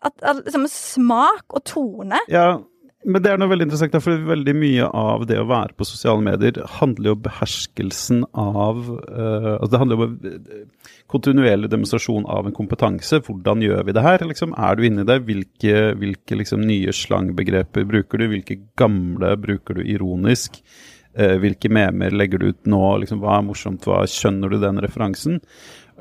at, 0.03 0.15
at, 0.21 0.43
liksom, 0.45 0.67
Smak 0.71 1.55
og 1.55 1.65
tone 1.69 2.19
Ja, 2.31 2.59
men 3.03 3.23
det 3.23 3.33
er 3.33 3.39
noe 3.39 3.51
veldig 3.51 3.65
interessant, 3.67 3.95
for 4.03 4.21
veldig 4.29 4.53
mye 4.55 4.85
av 4.87 5.25
det 5.27 5.35
å 5.41 5.47
være 5.49 5.75
på 5.75 5.87
sosiale 5.87 6.23
medier 6.23 6.61
handler 6.77 7.11
jo 7.11 7.15
om 7.17 7.23
beherskelsen 7.25 8.23
av 8.31 8.79
uh, 8.87 9.49
altså 9.57 9.71
Det 9.73 9.81
handler 9.81 10.03
om 10.05 10.15
kontinuerlig 11.11 11.69
demonstrasjon 11.71 12.25
av 12.31 12.47
en 12.47 12.55
kompetanse. 12.55 13.19
Hvordan 13.25 13.61
gjør 13.65 13.83
vi 13.89 13.95
det 13.97 14.05
her? 14.05 14.23
Liksom, 14.29 14.55
er 14.55 14.79
du 14.79 14.87
inni 14.87 15.05
det? 15.07 15.19
Hvilke, 15.27 15.75
hvilke 15.99 16.39
liksom, 16.39 16.63
nye 16.65 16.95
slangbegreper 16.95 17.85
bruker 17.89 18.23
du? 18.23 18.29
Hvilke 18.31 18.59
gamle 18.79 19.35
bruker 19.41 19.79
du 19.79 19.83
ironisk? 19.83 20.61
Uh, 21.13 21.35
hvilke 21.43 21.69
memer 21.69 22.15
legger 22.15 22.41
du 22.41 22.53
ut 22.53 22.71
nå? 22.71 22.85
Liksom, 23.03 23.19
hva 23.21 23.41
er 23.41 23.47
morsomt? 23.51 23.83
Hva 23.85 24.05
skjønner 24.09 24.53
du 24.53 24.61
den 24.63 24.79
referansen? 24.81 25.41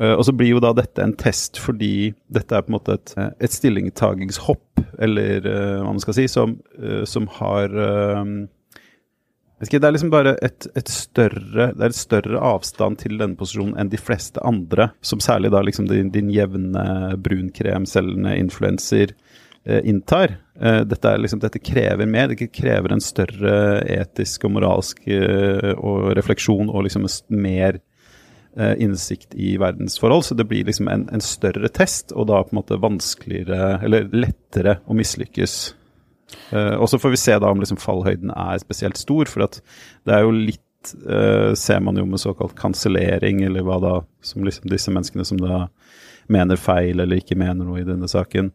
Uh, 0.00 0.14
og 0.14 0.24
så 0.24 0.32
blir 0.32 0.54
jo 0.54 0.62
da 0.62 0.72
dette 0.76 1.04
en 1.04 1.12
test 1.20 1.60
fordi 1.60 2.12
dette 2.32 2.56
er 2.56 2.64
på 2.64 2.72
en 2.72 2.78
måte 2.78 2.96
et, 2.96 3.12
eh, 3.20 3.28
et 3.44 3.52
stillingtagingshopp, 3.52 4.80
eller 5.04 5.44
uh, 5.44 5.82
hva 5.82 5.90
man 5.90 6.00
skal 6.00 6.16
si, 6.16 6.24
som, 6.32 6.56
som 7.08 7.28
har 7.38 7.74
ikke, 9.62 9.78
Det 9.78 9.86
er 9.86 9.94
liksom 9.94 10.10
bare 10.10 10.32
et, 10.42 10.66
et, 10.74 10.88
større 10.90 11.68
Det 11.76 11.84
er 11.84 11.92
et 11.92 11.98
større 11.98 12.40
avstand 12.42 12.98
til 12.98 13.14
denne 13.20 13.38
posisjonen 13.38 13.76
enn 13.78 13.92
de 13.92 14.00
fleste 14.00 14.42
andre, 14.42 14.88
som 15.04 15.22
særlig 15.22 15.52
da 15.54 15.60
liksom 15.62 15.86
din, 15.90 16.10
din 16.14 16.32
jevne 16.34 17.14
brunkremselgende 17.22 18.34
influenser 18.40 19.14
inntar. 19.62 20.34
Dette, 20.58 21.12
liksom, 21.22 21.38
dette, 21.38 21.60
krever 21.62 22.08
mer. 22.10 22.32
Det 22.32 22.48
krever 22.50 22.90
en 22.90 23.04
større 23.04 23.54
etisk 23.86 24.48
og 24.48 24.56
moralsk 24.56 25.04
og 25.06 26.10
refleksjon 26.18 26.66
og 26.66 26.88
liksom 26.88 27.06
mer 27.30 27.78
Eh, 27.78 27.91
innsikt 28.52 29.32
i 29.32 29.54
verdensforhold, 29.56 30.26
så 30.26 30.34
det 30.36 30.44
blir 30.44 30.66
liksom 30.68 30.88
en, 30.92 31.06
en, 31.08 31.22
større 31.24 31.70
test, 31.72 32.12
og 32.12 32.26
da 32.28 32.42
på 32.44 32.52
en 32.52 32.58
måte 32.58 32.76
vanskeligere, 32.82 33.78
eller 33.86 34.10
lettere 34.12 34.74
å 34.84 34.96
mislykkes. 34.98 35.54
Uh, 36.52 36.76
og 36.80 36.88
så 36.88 36.98
får 37.00 37.14
vi 37.14 37.20
se 37.20 37.38
da 37.40 37.50
om 37.52 37.60
liksom 37.60 37.80
fallhøyden 37.80 38.32
er 38.34 38.60
spesielt 38.62 39.00
stor, 39.00 39.28
for 39.30 39.46
at 39.46 39.58
det 40.06 40.16
er 40.16 40.26
jo 40.26 40.36
litt 40.36 40.60
uh, 41.06 41.52
Ser 41.54 41.78
man 41.84 41.94
jo 41.94 42.04
med 42.08 42.20
såkalt 42.20 42.56
kansellering, 42.58 43.44
eller 43.46 43.64
hva 43.66 43.78
da, 43.82 43.92
som 44.24 44.44
liksom 44.44 44.70
disse 44.72 44.92
menneskene 44.92 45.26
som 45.28 45.40
da 45.40 45.66
mener 46.32 46.58
feil 46.60 47.02
eller 47.02 47.18
ikke 47.18 47.36
mener 47.38 47.66
noe 47.66 47.82
i 47.82 47.86
denne 47.86 48.08
saken, 48.08 48.52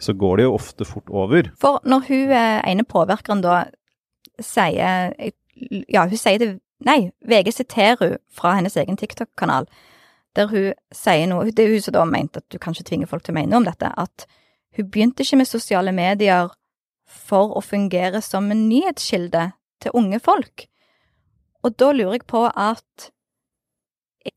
så 0.00 0.14
går 0.18 0.40
det 0.40 0.46
jo 0.46 0.54
ofte 0.56 0.86
fort 0.88 1.10
over. 1.12 1.50
For 1.60 1.78
når 1.88 2.06
hun 2.08 2.32
ene 2.34 2.86
påvirkeren 2.88 3.42
da 3.44 3.62
sier 4.40 5.12
Ja, 5.92 6.06
hun 6.08 6.16
sier 6.16 6.40
det 6.40 6.54
Nei, 6.86 7.10
VG 7.28 7.52
siterer 7.52 8.00
hun 8.00 8.18
fra 8.32 8.54
hennes 8.56 8.76
egen 8.80 8.96
TikTok-kanal, 8.96 9.68
der 10.36 10.48
hun 10.48 10.72
sier 10.94 11.26
noe 11.28 11.50
Det 11.50 11.64
er 11.64 11.74
hun 11.74 11.82
som 11.84 11.96
da 11.96 12.04
mente 12.08 12.40
at 12.40 12.48
du 12.48 12.58
kan 12.58 12.72
ikke 12.72 12.88
tvinge 12.88 13.08
folk 13.10 13.24
til 13.26 13.34
å 13.34 13.40
mene 13.40 13.58
om 13.58 13.66
dette, 13.66 13.90
at 13.90 14.26
hun 14.76 14.88
begynte 14.88 15.24
ikke 15.24 15.40
med 15.40 15.50
sosiale 15.50 15.92
medier 15.92 16.52
for 17.10 17.56
å 17.58 17.62
fungere 17.64 18.22
som 18.22 18.50
en 18.52 18.68
nyhetskilde 18.68 19.50
til 19.82 19.96
unge 19.98 20.20
folk. 20.22 20.68
Og 21.66 21.74
da 21.76 21.90
lurer 21.92 22.20
jeg 22.20 22.28
på 22.30 22.46
at 22.48 23.10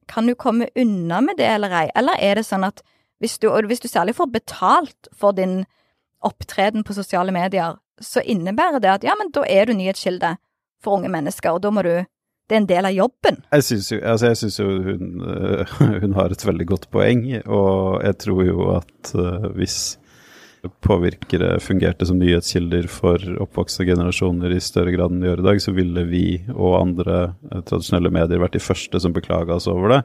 Kan 0.07 0.27
du 0.27 0.33
komme 0.35 0.69
unna 0.79 1.19
med 1.21 1.35
det 1.37 1.45
eller 1.45 1.73
ei, 1.75 1.89
eller 1.95 2.15
er 2.15 2.39
det 2.39 2.45
sånn 2.47 2.63
at 2.63 2.79
hvis 3.19 3.35
du, 3.39 3.49
hvis 3.67 3.81
du 3.83 3.89
særlig 3.91 4.15
får 4.15 4.29
betalt 4.31 5.09
for 5.11 5.35
din 5.35 5.65
opptreden 6.23 6.85
på 6.87 6.95
sosiale 6.95 7.33
medier, 7.35 7.75
så 7.99 8.23
innebærer 8.23 8.79
det 8.79 8.89
at 8.89 9.03
ja, 9.03 9.11
men 9.19 9.31
da 9.35 9.43
er 9.43 9.67
du 9.67 9.73
nyhetskilde 9.75 10.37
for 10.83 10.95
unge 10.97 11.11
mennesker, 11.11 11.51
og 11.51 11.63
da 11.63 11.71
må 11.71 11.83
du 11.83 12.05
det 12.53 12.59
er 12.59 12.61
en 12.61 12.69
del 12.69 12.85
av 12.85 12.93
jobben. 12.93 13.39
Jeg 13.49 13.65
syns 13.65 13.87
jo, 13.89 13.97
altså 14.05 14.29
jeg 14.29 14.39
synes 14.43 14.59
jo 14.59 14.67
hun, 14.85 15.23
uh, 15.25 15.75
hun, 16.03 16.13
har 16.19 16.33
et 16.33 16.45
veldig 16.45 16.67
godt 16.69 16.87
poeng, 16.93 17.25
og 17.49 18.03
jeg 18.05 18.19
tror 18.21 18.41
jo 18.45 18.67
at 18.77 19.13
uh, 19.17 19.49
hvis 19.57 19.77
påvirkere 20.85 21.57
fungerte 21.59 22.05
som 22.07 22.21
nyhetskilder 22.21 22.85
for 22.87 23.19
oppvokste 23.43 23.83
generasjoner 23.89 24.53
i 24.53 24.61
større 24.63 24.93
grad 24.93 25.11
enn 25.11 25.19
de 25.19 25.27
gjør 25.27 25.41
i 25.41 25.47
dag, 25.49 25.63
så 25.65 25.73
ville 25.75 26.05
vi 26.07 26.27
og 26.53 26.77
andre 26.77 27.17
uh, 27.49 27.59
tradisjonelle 27.65 28.13
medier 28.13 28.45
vært 28.45 28.59
de 28.59 28.63
første 28.63 29.01
som 29.01 29.17
beklaga 29.17 29.57
oss 29.57 29.67
over 29.71 29.97
det. 29.97 30.01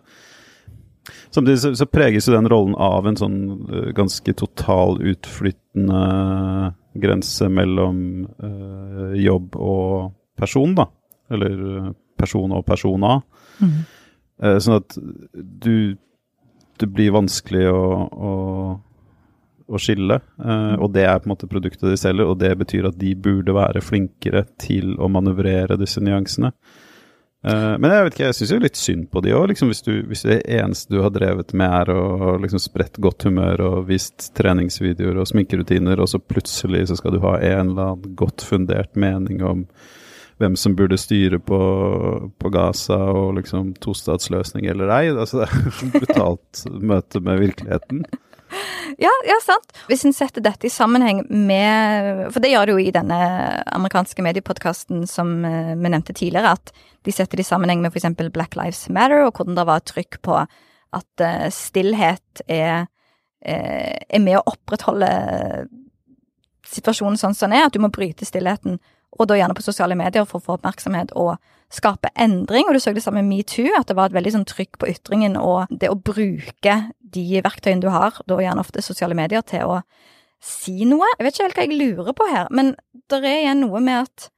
Samtidig 1.28 1.76
så, 1.76 1.86
preges 1.88 2.26
jo 2.28 2.34
den 2.34 2.48
rollen 2.48 2.74
av 2.80 3.06
en 3.08 3.16
sånn 3.16 3.38
ganske 3.96 4.32
total 4.36 4.98
utflyttende 5.08 6.02
grense 7.00 7.48
mellom 7.52 7.98
jobb 9.16 9.56
og 9.56 10.12
person, 10.40 10.74
da. 10.76 10.88
Eller 11.32 11.92
person 12.18 12.52
og 12.56 12.66
personer. 12.68 13.22
Mm. 13.62 13.78
Uh, 14.38 14.58
sånn 14.62 14.78
at 14.78 14.98
du 15.34 15.96
Det 16.78 16.86
blir 16.94 17.10
vanskelig 17.10 17.64
å, 17.74 17.78
å, 18.06 18.34
å 19.66 19.78
skille. 19.82 20.20
Eh, 20.38 20.74
og 20.78 20.92
det 20.94 21.08
er 21.08 21.16
på 21.18 21.26
en 21.26 21.32
måte 21.32 21.48
produktet 21.50 21.88
de 21.90 21.96
selger, 21.98 22.28
og 22.30 22.38
det 22.38 22.52
betyr 22.60 22.86
at 22.86 23.00
de 23.00 23.16
burde 23.18 23.50
være 23.50 23.82
flinkere 23.82 24.44
til 24.62 24.92
å 24.94 25.08
manøvrere 25.10 25.74
disse 25.80 25.98
nyansene. 25.98 26.52
Uh, 27.38 27.76
men 27.78 27.92
jeg 27.92 28.02
vet 28.02 28.14
ikke, 28.16 28.24
jeg 28.24 28.36
syns 28.38 28.50
jo 28.50 28.60
litt 28.64 28.78
synd 28.78 29.04
på 29.12 29.20
de 29.22 29.34
òg. 29.34 29.44
Liksom, 29.52 29.70
hvis, 29.70 29.84
hvis, 30.10 30.24
det 30.26 30.40
eneste 30.58 30.94
du 30.94 31.02
har 31.04 31.12
drevet 31.14 31.54
med 31.58 31.70
er 31.70 31.92
å 31.94 32.34
liksom, 32.42 32.62
spredt 32.62 32.98
godt 33.02 33.28
humør 33.28 33.62
og 33.68 33.76
vist 33.90 34.32
treningsvideoer 34.38 35.20
og 35.22 35.28
sminkerutiner, 35.30 36.02
og 36.02 36.10
så 36.10 36.18
plutselig 36.18 36.88
så 36.90 36.98
skal 36.98 37.14
du 37.14 37.22
ha 37.22 37.36
en 37.38 37.72
eller 37.72 37.92
annen 37.92 38.16
godt 38.18 38.42
fundert 38.46 38.98
mening 38.98 39.44
om 39.46 39.66
hvem 40.38 40.56
som 40.56 40.76
burde 40.78 40.98
styre 41.00 41.40
på, 41.42 41.58
på 42.38 42.50
Gaza 42.54 42.98
og 43.10 43.34
liksom 43.38 43.74
tostatsløsning 43.82 44.68
eller 44.70 44.92
ei. 44.94 45.04
Altså, 45.10 45.42
det 45.42 45.48
er 45.48 45.68
et 45.68 45.94
brutalt 45.98 46.64
møte 46.92 47.22
med 47.24 47.42
virkeligheten. 47.42 48.04
Ja, 48.98 49.10
ja, 49.28 49.36
sant. 49.44 49.74
Hvis 49.90 50.06
en 50.08 50.14
setter 50.16 50.42
dette 50.42 50.66
i 50.66 50.72
sammenheng 50.72 51.20
med 51.28 52.30
For 52.32 52.40
det 52.40 52.50
gjør 52.54 52.70
det 52.70 52.76
jo 52.76 52.80
i 52.80 52.94
denne 52.94 53.18
amerikanske 53.76 54.24
mediepodkasten 54.24 55.04
som 55.10 55.44
eh, 55.44 55.74
vi 55.76 55.92
nevnte 55.92 56.16
tidligere, 56.16 56.54
at 56.56 56.72
de 57.04 57.14
setter 57.14 57.38
det 57.38 57.44
i 57.44 57.50
sammenheng 57.50 57.82
med 57.84 57.92
f.eks. 57.92 58.08
Black 58.32 58.56
Lives 58.56 58.86
Matter, 58.88 59.26
og 59.26 59.36
hvordan 59.36 59.58
det 59.58 59.66
var 59.68 59.84
trykk 59.84 60.20
på 60.24 60.38
at 60.38 61.20
uh, 61.20 61.46
stillhet 61.52 62.42
er, 62.48 62.88
uh, 63.44 63.96
er 64.08 64.22
med 64.24 64.38
å 64.38 64.46
opprettholde 64.48 65.08
situasjonen 66.68 67.20
sånn 67.20 67.36
som 67.36 67.52
den 67.52 67.60
er, 67.60 67.68
at 67.68 67.76
du 67.76 67.80
må 67.84 67.92
bryte 67.92 68.26
stillheten 68.28 68.80
og 69.18 69.28
da 69.28 69.38
gjerne 69.38 69.56
på 69.58 69.64
sosiale 69.64 69.96
medier 69.98 70.26
for 70.28 70.38
å 70.38 70.44
få 70.44 70.56
oppmerksomhet 70.58 71.12
og 71.18 71.36
skape 71.74 72.10
endring. 72.16 72.68
Og 72.68 72.76
du 72.76 72.80
så 72.80 72.94
det 72.96 73.04
samme 73.04 73.22
med 73.22 73.42
metoo, 73.42 73.72
at 73.76 73.90
det 73.90 73.96
var 73.98 74.08
et 74.08 74.16
veldig 74.16 74.34
sånn 74.38 74.48
trykk 74.48 74.78
på 74.80 74.90
ytringen 74.94 75.36
og 75.40 75.68
det 75.70 75.90
å 75.92 75.98
bruke 75.98 76.78
de 77.08 77.42
verktøyene 77.44 77.82
du 77.82 77.90
har, 77.92 78.16
da 78.28 78.38
gjerne 78.40 78.64
ofte 78.64 78.84
sosiale 78.84 79.16
medier, 79.18 79.44
til 79.46 79.66
å 79.66 79.80
si 80.44 80.86
noe. 80.88 81.08
Jeg 81.18 81.26
vet 81.26 81.36
ikke 81.36 81.46
helt 81.48 81.58
hva 81.58 81.66
jeg 81.66 81.78
lurer 81.80 82.16
på 82.16 82.28
her, 82.30 82.50
men 82.54 82.74
det 83.10 83.22
er 83.22 83.40
igjen 83.42 83.64
noe 83.66 83.82
med 83.84 84.06
at 84.06 84.28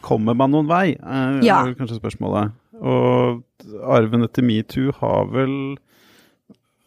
Kommer 0.00 0.32
man 0.32 0.48
noen 0.48 0.64
vei, 0.64 0.94
er 0.96 1.42
ja. 1.44 1.58
kanskje 1.76 1.98
spørsmålet. 1.98 2.54
Og 2.80 3.42
arven 3.84 4.24
etter 4.24 4.46
metoo 4.48 4.94
har 4.96 5.26
vel 5.28 5.52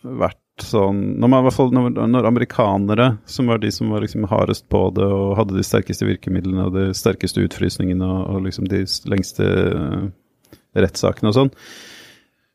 vært 0.02 0.40
sånn 0.62 1.18
Når, 1.18 1.30
man, 1.32 1.48
når, 1.74 1.96
når 2.12 2.26
amerikanere, 2.30 3.08
som 3.26 3.48
var 3.50 3.58
de 3.62 3.72
som 3.74 3.90
var 3.90 4.02
liksom 4.04 4.28
hardest 4.30 4.68
på 4.70 4.92
det 4.94 5.06
og 5.06 5.38
hadde 5.40 5.58
de 5.58 5.64
sterkeste 5.66 6.06
virkemidlene 6.06 6.66
og 6.68 6.74
de 6.76 6.94
sterkeste 6.98 7.42
utfrysningene 7.48 8.06
og, 8.06 8.28
og 8.30 8.42
liksom 8.48 8.66
de 8.70 8.80
lengste 9.10 9.44
uh, 9.44 10.08
rettssakene 10.78 11.30
og 11.32 11.36
sånn, 11.38 11.52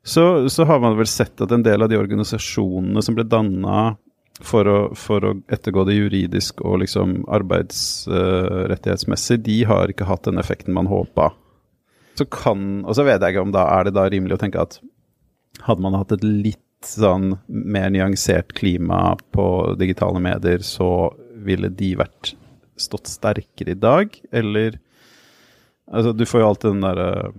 så, 0.07 0.49
så, 0.49 0.65
har 0.69 0.79
man 0.81 0.97
vel 0.99 1.07
sett 1.11 1.41
at 1.43 1.53
en 1.53 1.63
del 1.67 1.83
av 1.83 1.89
de 1.91 1.99
organisasjonene 1.99 3.03
som 3.05 3.15
ble 3.19 3.25
danna 3.29 3.97
for 4.47 4.65
å, 4.71 4.95
for 4.95 5.25
å 5.27 5.35
ettergå 5.51 5.85
det 5.89 5.99
juridisk 5.99 6.61
og 6.63 6.79
liksom 6.85 7.09
arbeidsrettighetsmessig, 7.35 9.39
uh, 9.43 9.47
de 9.51 9.59
har 9.67 9.89
ikke 9.91 10.09
hatt 10.09 10.25
den 10.31 10.39
effekten 10.39 10.75
man 10.77 10.87
håpa. 10.87 11.33
Så 12.19 12.25
kan 12.31 12.85
Og 12.87 12.95
så 12.99 13.03
vet 13.07 13.23
jeg 13.23 13.31
ikke 13.35 13.47
om 13.47 13.53
da 13.55 13.63
er 13.75 13.83
det 13.87 13.95
da 13.99 14.05
rimelig 14.11 14.35
å 14.39 14.41
tenke 14.41 14.63
at 14.63 14.73
hadde 15.67 15.83
man 15.83 15.95
hatt 15.99 16.13
et 16.15 16.25
litt 16.27 16.63
sånn 16.87 17.33
mer 17.47 17.91
nyansert 17.95 18.53
klima 18.57 19.17
på 19.35 19.47
digitale 19.81 20.21
medier, 20.23 20.62
så 20.64 21.11
ville 21.38 21.71
de 21.75 21.95
vært 21.99 22.35
stått 22.79 23.11
sterkere 23.11 23.75
i 23.75 23.79
dag, 23.79 24.14
eller 24.31 24.79
Altså, 25.88 26.12
du 26.12 26.27
får 26.29 26.43
jo 26.43 26.49
alltid 26.51 26.75
den 26.75 26.83
derre 26.85 27.12
uh, 27.29 27.37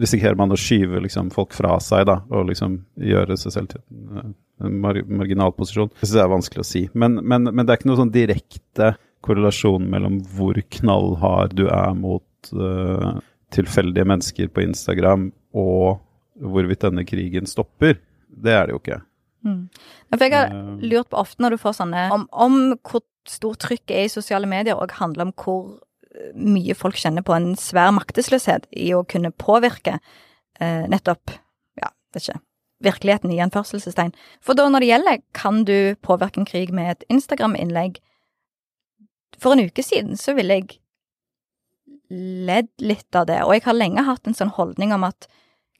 Risikerer 0.00 0.36
man 0.38 0.54
å 0.54 0.56
skyve 0.56 1.02
liksom, 1.04 1.28
folk 1.34 1.52
fra 1.52 1.74
seg, 1.84 2.06
da, 2.08 2.22
og 2.32 2.46
liksom 2.48 2.78
gjøre 3.04 3.34
seg 3.36 3.52
selv 3.52 3.72
til 3.74 3.82
en, 4.16 4.30
en 4.64 4.78
mar 4.80 4.96
marginalposisjon? 5.04 5.90
Det 5.92 6.06
syns 6.06 6.14
jeg 6.16 6.22
er 6.22 6.30
vanskelig 6.32 6.62
å 6.62 6.68
si. 6.70 6.80
Men, 6.96 7.18
men, 7.20 7.50
men, 7.50 7.66
det 7.66 7.74
er 7.74 7.80
ikke 7.82 7.90
noe 7.90 7.98
sånn 7.98 8.14
direkte 8.14 8.94
korrelasjon 9.20 9.90
mellom 9.92 10.16
hvor 10.32 10.56
knallhard 10.78 11.52
du 11.58 11.66
er 11.66 11.92
mot 11.98 12.52
uh, 12.56 13.20
tilfeldige 13.52 14.08
mennesker 14.08 14.48
på 14.48 14.64
Instagram, 14.64 15.28
og 15.52 16.00
hvorvidt 16.48 16.86
denne 16.86 17.04
krigen 17.04 17.50
stopper. 17.50 18.00
Det 18.30 18.54
er 18.54 18.66
det 18.66 18.76
jo 18.76 18.80
ikke. 18.82 19.00
Mm. 19.46 19.62
Jeg 20.20 20.32
har 20.34 20.50
eh. 20.52 20.82
lurt 20.84 21.08
på 21.12 21.20
ofte 21.20 21.42
når 21.42 21.54
du 21.54 21.62
får 21.62 21.78
sånne 21.78 22.08
om, 22.12 22.26
om 22.30 22.58
hvor 22.86 23.04
stort 23.28 23.62
trykk 23.64 23.92
er 23.94 24.06
i 24.06 24.12
sosiale 24.12 24.48
medier, 24.48 24.76
og 24.76 24.92
handler 25.00 25.28
om 25.28 25.32
hvor 25.36 25.78
eh, 26.12 26.34
mye 26.36 26.76
folk 26.76 26.98
kjenner 27.00 27.24
på 27.26 27.36
en 27.36 27.54
svær 27.58 27.92
maktesløshet 27.96 28.68
i 28.76 28.92
å 28.96 29.04
kunne 29.08 29.32
påvirke 29.32 29.98
eh, 30.60 30.84
nettopp, 30.90 31.34
ja, 31.80 31.92
vet 32.14 32.26
ikke, 32.26 32.42
virkeligheten 32.84 33.32
i 33.32 33.40
anførselstegn. 33.44 34.14
For 34.44 34.58
da 34.58 34.68
når 34.68 34.84
det 34.84 34.92
gjelder 34.92 35.24
kan 35.36 35.64
du 35.68 35.76
påvirke 36.04 36.42
en 36.42 36.48
krig 36.48 36.72
med 36.76 36.94
et 36.94 37.10
Instagram-innlegg 37.12 38.00
For 39.40 39.54
en 39.54 39.62
uke 39.64 39.80
siden 39.84 40.18
så 40.20 40.34
ville 40.36 40.58
jeg 40.58 40.80
ledd 42.10 42.68
litt 42.82 43.16
av 43.16 43.28
det, 43.28 43.38
og 43.44 43.54
jeg 43.54 43.62
har 43.64 43.76
lenge 43.76 44.02
hatt 44.04 44.26
en 44.26 44.36
sånn 44.36 44.50
holdning 44.56 44.92
om 44.92 45.06
at 45.06 45.28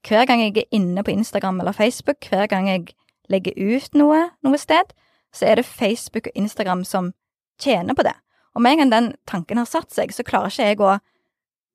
hver 0.08 0.26
gang 0.26 0.40
jeg 0.42 0.56
er 0.56 0.74
inne 0.76 1.04
på 1.04 1.12
Instagram 1.12 1.60
eller 1.60 1.76
Facebook, 1.76 2.28
hver 2.28 2.46
gang 2.46 2.68
jeg 2.68 2.94
legger 3.30 3.54
ut 3.56 3.94
noe 3.94 4.24
noe 4.42 4.58
sted, 4.58 4.94
så 5.32 5.46
er 5.46 5.60
det 5.60 5.68
Facebook 5.68 6.26
og 6.26 6.34
Instagram 6.34 6.84
som 6.84 7.12
tjener 7.60 7.94
på 7.94 8.02
det. 8.06 8.16
Og 8.54 8.62
med 8.62 8.72
en 8.72 8.78
gang 8.78 8.92
den 8.92 9.12
tanken 9.28 9.60
har 9.60 9.68
satt 9.68 9.92
seg, 9.94 10.12
så 10.12 10.26
klarer 10.26 10.50
ikke 10.50 10.66
jeg 10.66 10.80
å 10.82 10.98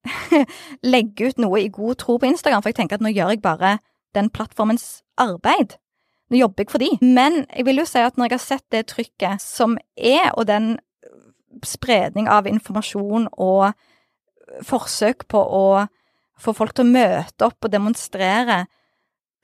legge 0.96 1.30
ut 1.30 1.40
noe 1.42 1.62
i 1.64 1.72
god 1.72 2.02
tro 2.02 2.18
på 2.20 2.28
Instagram, 2.28 2.62
for 2.62 2.74
jeg 2.74 2.82
tenker 2.82 3.00
at 3.00 3.06
nå 3.06 3.14
gjør 3.14 3.36
jeg 3.36 3.44
bare 3.46 3.78
den 4.16 4.30
plattformens 4.30 5.04
arbeid. 5.18 5.78
Nå 6.30 6.40
jobber 6.42 6.66
jeg 6.66 6.74
for 6.74 6.84
de. 6.84 6.92
Men 7.02 7.46
jeg 7.50 7.68
vil 7.68 7.82
jo 7.82 7.88
si 7.90 8.02
at 8.02 8.18
når 8.18 8.30
jeg 8.30 8.36
har 8.36 8.44
sett 8.44 8.66
det 8.74 8.86
trykket 8.92 9.44
som 9.44 9.78
er, 9.96 10.32
og 10.34 10.48
den 10.50 10.76
spredning 11.64 12.28
av 12.30 12.50
informasjon 12.50 13.30
og 13.32 13.72
forsøk 14.66 15.28
på 15.32 15.40
å 15.40 15.66
få 16.40 16.54
folk 16.56 16.76
til 16.76 16.86
å 16.86 16.94
møte 16.94 17.48
opp 17.48 17.66
og 17.68 17.74
demonstrere, 17.74 18.66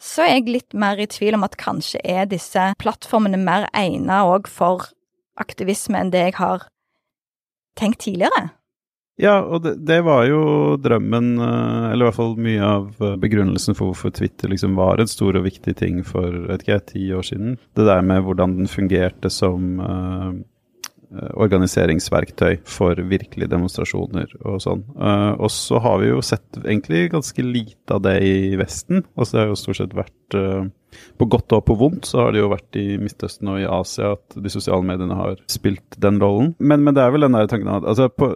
så 0.02 0.26
er 0.26 0.40
jeg 0.40 0.50
litt 0.50 0.74
mer 0.78 1.00
i 1.02 1.10
tvil 1.10 1.38
om 1.38 1.46
at 1.46 1.60
kanskje 1.62 2.02
er 2.04 2.26
disse 2.30 2.72
plattformene 2.82 3.40
mer 3.42 3.68
egnet 3.78 4.26
òg 4.26 4.50
for 4.50 4.90
aktivisme 5.42 6.00
enn 6.00 6.10
det 6.14 6.26
jeg 6.30 6.40
har 6.40 6.66
tenkt 7.78 8.02
tidligere. 8.08 8.50
Ja, 9.22 9.36
og 9.44 9.62
det, 9.62 9.76
det, 9.86 10.00
var 10.08 10.24
jo 10.26 10.42
drømmen, 10.82 11.36
eh, 11.38 11.92
eller 11.92 12.06
i 12.06 12.08
hvert 12.08 12.18
fall 12.18 12.32
mye 12.42 12.62
av 12.66 13.04
eh, 13.04 13.18
begrunnelsen 13.22 13.78
for 13.78 13.92
hvorfor 13.92 14.14
Twitter 14.18 14.50
liksom 14.50 14.74
var 14.80 14.98
en 14.98 15.12
stor 15.12 15.38
og 15.38 15.46
viktig 15.46 15.76
ting 15.78 16.00
for 16.08 16.34
vet 16.48 16.64
ikke, 16.66 16.80
ti 16.96 17.04
år 17.14 17.28
siden. 17.28 17.60
Det 17.78 17.86
der 17.86 18.02
med 18.08 18.24
hvordan 18.26 18.56
den 18.58 18.72
fungerte 18.72 19.30
som 19.30 19.78
Eh, 19.84 20.32
organiseringsverktøy 21.12 22.62
for 22.68 23.00
virkelige 23.12 23.52
demonstrasjoner 23.52 24.32
og 24.46 24.62
sånn. 24.64 24.84
Uh, 24.96 25.34
og 25.36 25.52
så 25.54 25.82
har 25.84 26.00
vi 26.02 26.12
jo 26.12 26.22
sett 26.24 26.62
egentlig 26.62 27.10
ganske 27.12 27.46
lite 27.46 27.98
av 27.98 28.04
det 28.06 28.18
i 28.24 28.36
Vesten. 28.60 29.04
Altså 29.16 29.36
det 29.36 29.44
har 29.44 29.52
jo 29.52 29.60
stort 29.60 29.82
sett 29.82 29.98
vært 29.98 30.38
uh, 30.38 30.70
På 31.20 31.28
godt 31.32 31.54
og 31.56 31.64
på 31.68 31.78
vondt 31.80 32.08
så 32.10 32.26
har 32.26 32.34
det 32.34 32.42
jo 32.42 32.52
vært 32.52 32.80
i 32.80 32.98
Midtøsten 33.00 33.48
og 33.52 33.62
i 33.62 33.68
Asia 33.68 34.14
at 34.18 34.36
de 34.36 34.52
sosiale 34.52 34.84
mediene 34.88 35.16
har 35.16 35.40
spilt 35.52 36.00
den 36.04 36.20
rollen. 36.24 36.54
Men, 36.60 36.84
men 36.84 36.96
det 36.96 37.04
er 37.04 37.14
vel 37.16 37.28
den 37.28 37.38
der 37.38 37.52
tanken 37.52 37.72
at 37.72 37.88
altså 37.88 38.10
på 38.12 38.34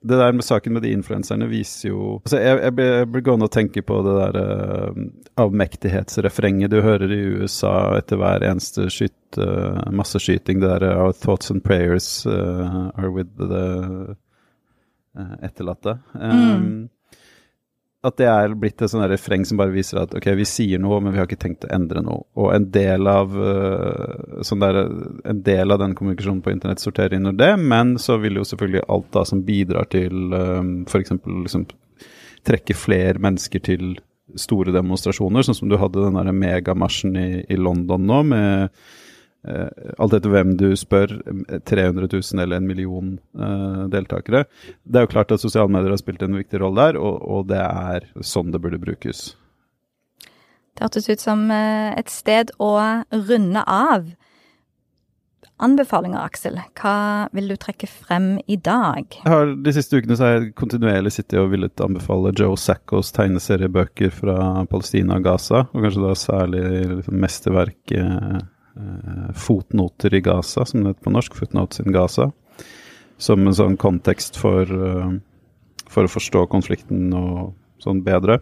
det 0.00 0.16
der 0.16 0.32
med 0.32 0.44
saken 0.44 0.72
med 0.72 0.82
de 0.82 0.92
influenserne 0.96 1.48
viser 1.50 1.90
jo 1.90 2.20
altså 2.22 2.38
Jeg, 2.40 2.60
jeg 2.62 2.86
jeg 3.00 3.08
blir 3.12 3.24
gående 3.24 3.48
og 3.50 3.52
tenke 3.52 3.82
på 3.84 3.98
det 4.06 4.14
der 4.16 4.38
uh, 4.40 5.00
avmektighetsrefrenget 5.44 6.72
du 6.72 6.80
hører 6.80 7.12
i 7.12 7.20
USA 7.40 7.74
etter 7.98 8.16
hver 8.20 8.46
eneste 8.48 8.88
skyt, 8.92 9.38
uh, 9.38 9.82
masseskyting. 9.92 10.62
Det 10.62 10.70
der 10.70 10.86
uh, 10.88 11.04
Our 11.04 11.12
thoughts 11.12 11.50
and 11.50 11.64
prayers 11.64 12.24
uh, 12.26 12.88
are 12.96 13.10
with 13.12 13.28
the 13.36 14.16
etterlatte. 15.42 15.98
Um, 16.14 16.40
mm 16.40 16.88
at 18.06 18.16
det 18.16 18.28
er 18.32 18.54
blitt 18.56 18.80
et 18.80 18.88
sånn 18.88 19.04
refreng 19.10 19.42
som 19.44 19.58
bare 19.60 19.74
viser 19.74 19.98
at 20.00 20.14
ok, 20.16 20.30
vi 20.38 20.46
sier 20.48 20.80
noe, 20.80 21.02
men 21.04 21.12
vi 21.12 21.20
har 21.20 21.28
ikke 21.28 21.40
tenkt 21.42 21.66
å 21.66 21.72
endre 21.74 22.00
noe. 22.04 22.24
Og 22.40 22.48
en 22.54 22.66
del 22.72 23.10
av, 23.10 23.34
uh, 23.36 24.40
sånn 24.46 24.62
der, 24.62 24.78
en 25.28 25.42
del 25.44 25.74
av 25.74 25.82
den 25.82 25.96
kommunikasjonen 25.98 26.40
på 26.44 26.54
internett 26.54 26.80
sorterer 26.80 27.18
inn 27.18 27.28
under 27.28 27.36
det, 27.42 27.50
men 27.60 27.98
så 28.00 28.16
vil 28.22 28.40
jo 28.40 28.46
selvfølgelig 28.48 28.86
alt 28.96 29.10
da 29.16 29.24
som 29.28 29.44
bidrar 29.44 29.90
til 29.92 30.32
um, 30.32 30.72
f.eks. 30.88 31.12
liksom 31.28 31.68
trekke 32.48 32.76
flere 32.78 33.20
mennesker 33.20 33.60
til 33.68 33.98
store 34.40 34.72
demonstrasjoner, 34.72 35.44
sånn 35.44 35.58
som 35.58 35.68
du 35.68 35.76
hadde 35.80 36.00
den 36.06 36.16
der 36.16 36.32
megamarsjen 36.32 37.20
i, 37.20 37.28
i 37.52 37.60
London 37.60 38.06
nå, 38.08 38.22
med 38.30 38.82
alt 39.40 40.14
etter 40.16 40.32
hvem 40.34 40.54
du 40.60 40.66
spør, 40.76 41.14
300 41.64 42.08
000 42.12 42.42
eller 42.42 42.60
en 42.60 42.66
million 42.68 43.14
uh, 43.40 43.86
deltakere. 43.88 44.44
Det 44.84 45.00
er 45.00 45.06
jo 45.06 45.12
klart 45.14 45.32
at 45.32 45.40
sosiale 45.40 45.72
medier 45.72 45.94
har 45.94 46.00
spilt 46.02 46.24
en 46.26 46.36
viktig 46.36 46.60
rolle 46.60 46.90
der, 46.90 47.00
og, 47.00 47.22
og 47.24 47.46
det 47.48 47.60
er 47.64 48.10
sånn 48.20 48.52
det 48.52 48.60
burde 48.60 48.80
brukes. 48.82 49.30
Det 50.76 50.84
hørtes 50.84 51.08
ut 51.08 51.24
som 51.24 51.48
et 51.50 52.12
sted 52.12 52.52
å 52.60 52.74
runde 53.16 53.64
av. 53.64 54.12
Anbefalinger, 55.60 56.22
Aksel. 56.24 56.56
Hva 56.78 57.28
vil 57.36 57.50
du 57.52 57.56
trekke 57.60 57.88
frem 57.90 58.38
i 58.48 58.56
dag? 58.56 59.18
Har, 59.28 59.52
de 59.60 59.74
siste 59.76 59.98
ukene 60.00 60.16
så 60.16 60.24
har 60.24 60.38
jeg 60.38 60.54
kontinuerlig 60.56 61.12
sittet 61.12 61.36
og 61.42 61.50
villet 61.52 61.84
anbefale 61.84 62.32
Joe 62.38 62.56
Sackos 62.60 63.12
tegneseriebøker 63.16 64.14
fra 64.14 64.38
Palestina 64.70 65.18
og 65.20 65.26
Gaza, 65.28 65.66
og 65.68 65.84
kanskje 65.84 66.06
da 66.06 66.14
særlig 66.16 66.64
liksom, 66.94 67.20
mesterverket 67.26 68.00
Eh, 68.00 68.40
fotnoter 69.34 70.14
i 70.14 70.20
Gaza, 70.20 70.64
som 70.64 70.82
det 70.82 70.94
heter 70.94 71.06
på 71.06 71.14
norsk. 71.14 71.34
Footnotes 71.34 71.80
in 71.80 71.92
Gaza. 71.92 72.30
Som 73.18 73.46
en 73.46 73.56
sånn 73.56 73.76
kontekst 73.76 74.38
for, 74.40 74.62
eh, 74.62 75.10
for 75.88 76.06
å 76.06 76.12
forstå 76.12 76.46
konflikten 76.48 77.12
og 77.14 77.54
sånn 77.82 78.04
bedre. 78.04 78.40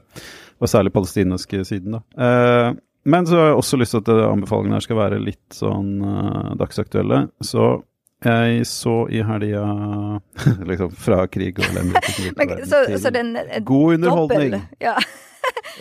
Og 0.61 0.69
særlig 0.69 0.93
palestinske 0.93 1.65
siden, 1.67 1.99
da. 1.99 2.03
Eh, 2.19 2.75
men 3.05 3.27
så 3.27 3.37
har 3.39 3.47
jeg 3.49 3.59
også 3.59 3.79
lyst 3.79 3.95
til 3.95 4.03
at 4.03 4.25
anbefalingene 4.29 4.77
her 4.77 4.85
skal 4.85 4.99
være 4.99 5.23
litt 5.23 5.55
sånn 5.55 6.03
dagsaktuelle. 6.59 7.31
Så 7.41 7.83
jeg 8.25 8.67
så 8.67 9.09
i 9.15 9.23
helga 9.23 9.63
liksom 10.71 10.91
fra 10.99 11.23
krig 11.31 11.61
og 11.63 11.71
lemmer 11.77 12.03
så, 12.67 12.83
så 12.99 13.13
den, 13.15 13.37
God 13.65 13.95
underholdning. 13.95 14.51
Dobbel, 14.59 14.67
ja. 14.83 14.97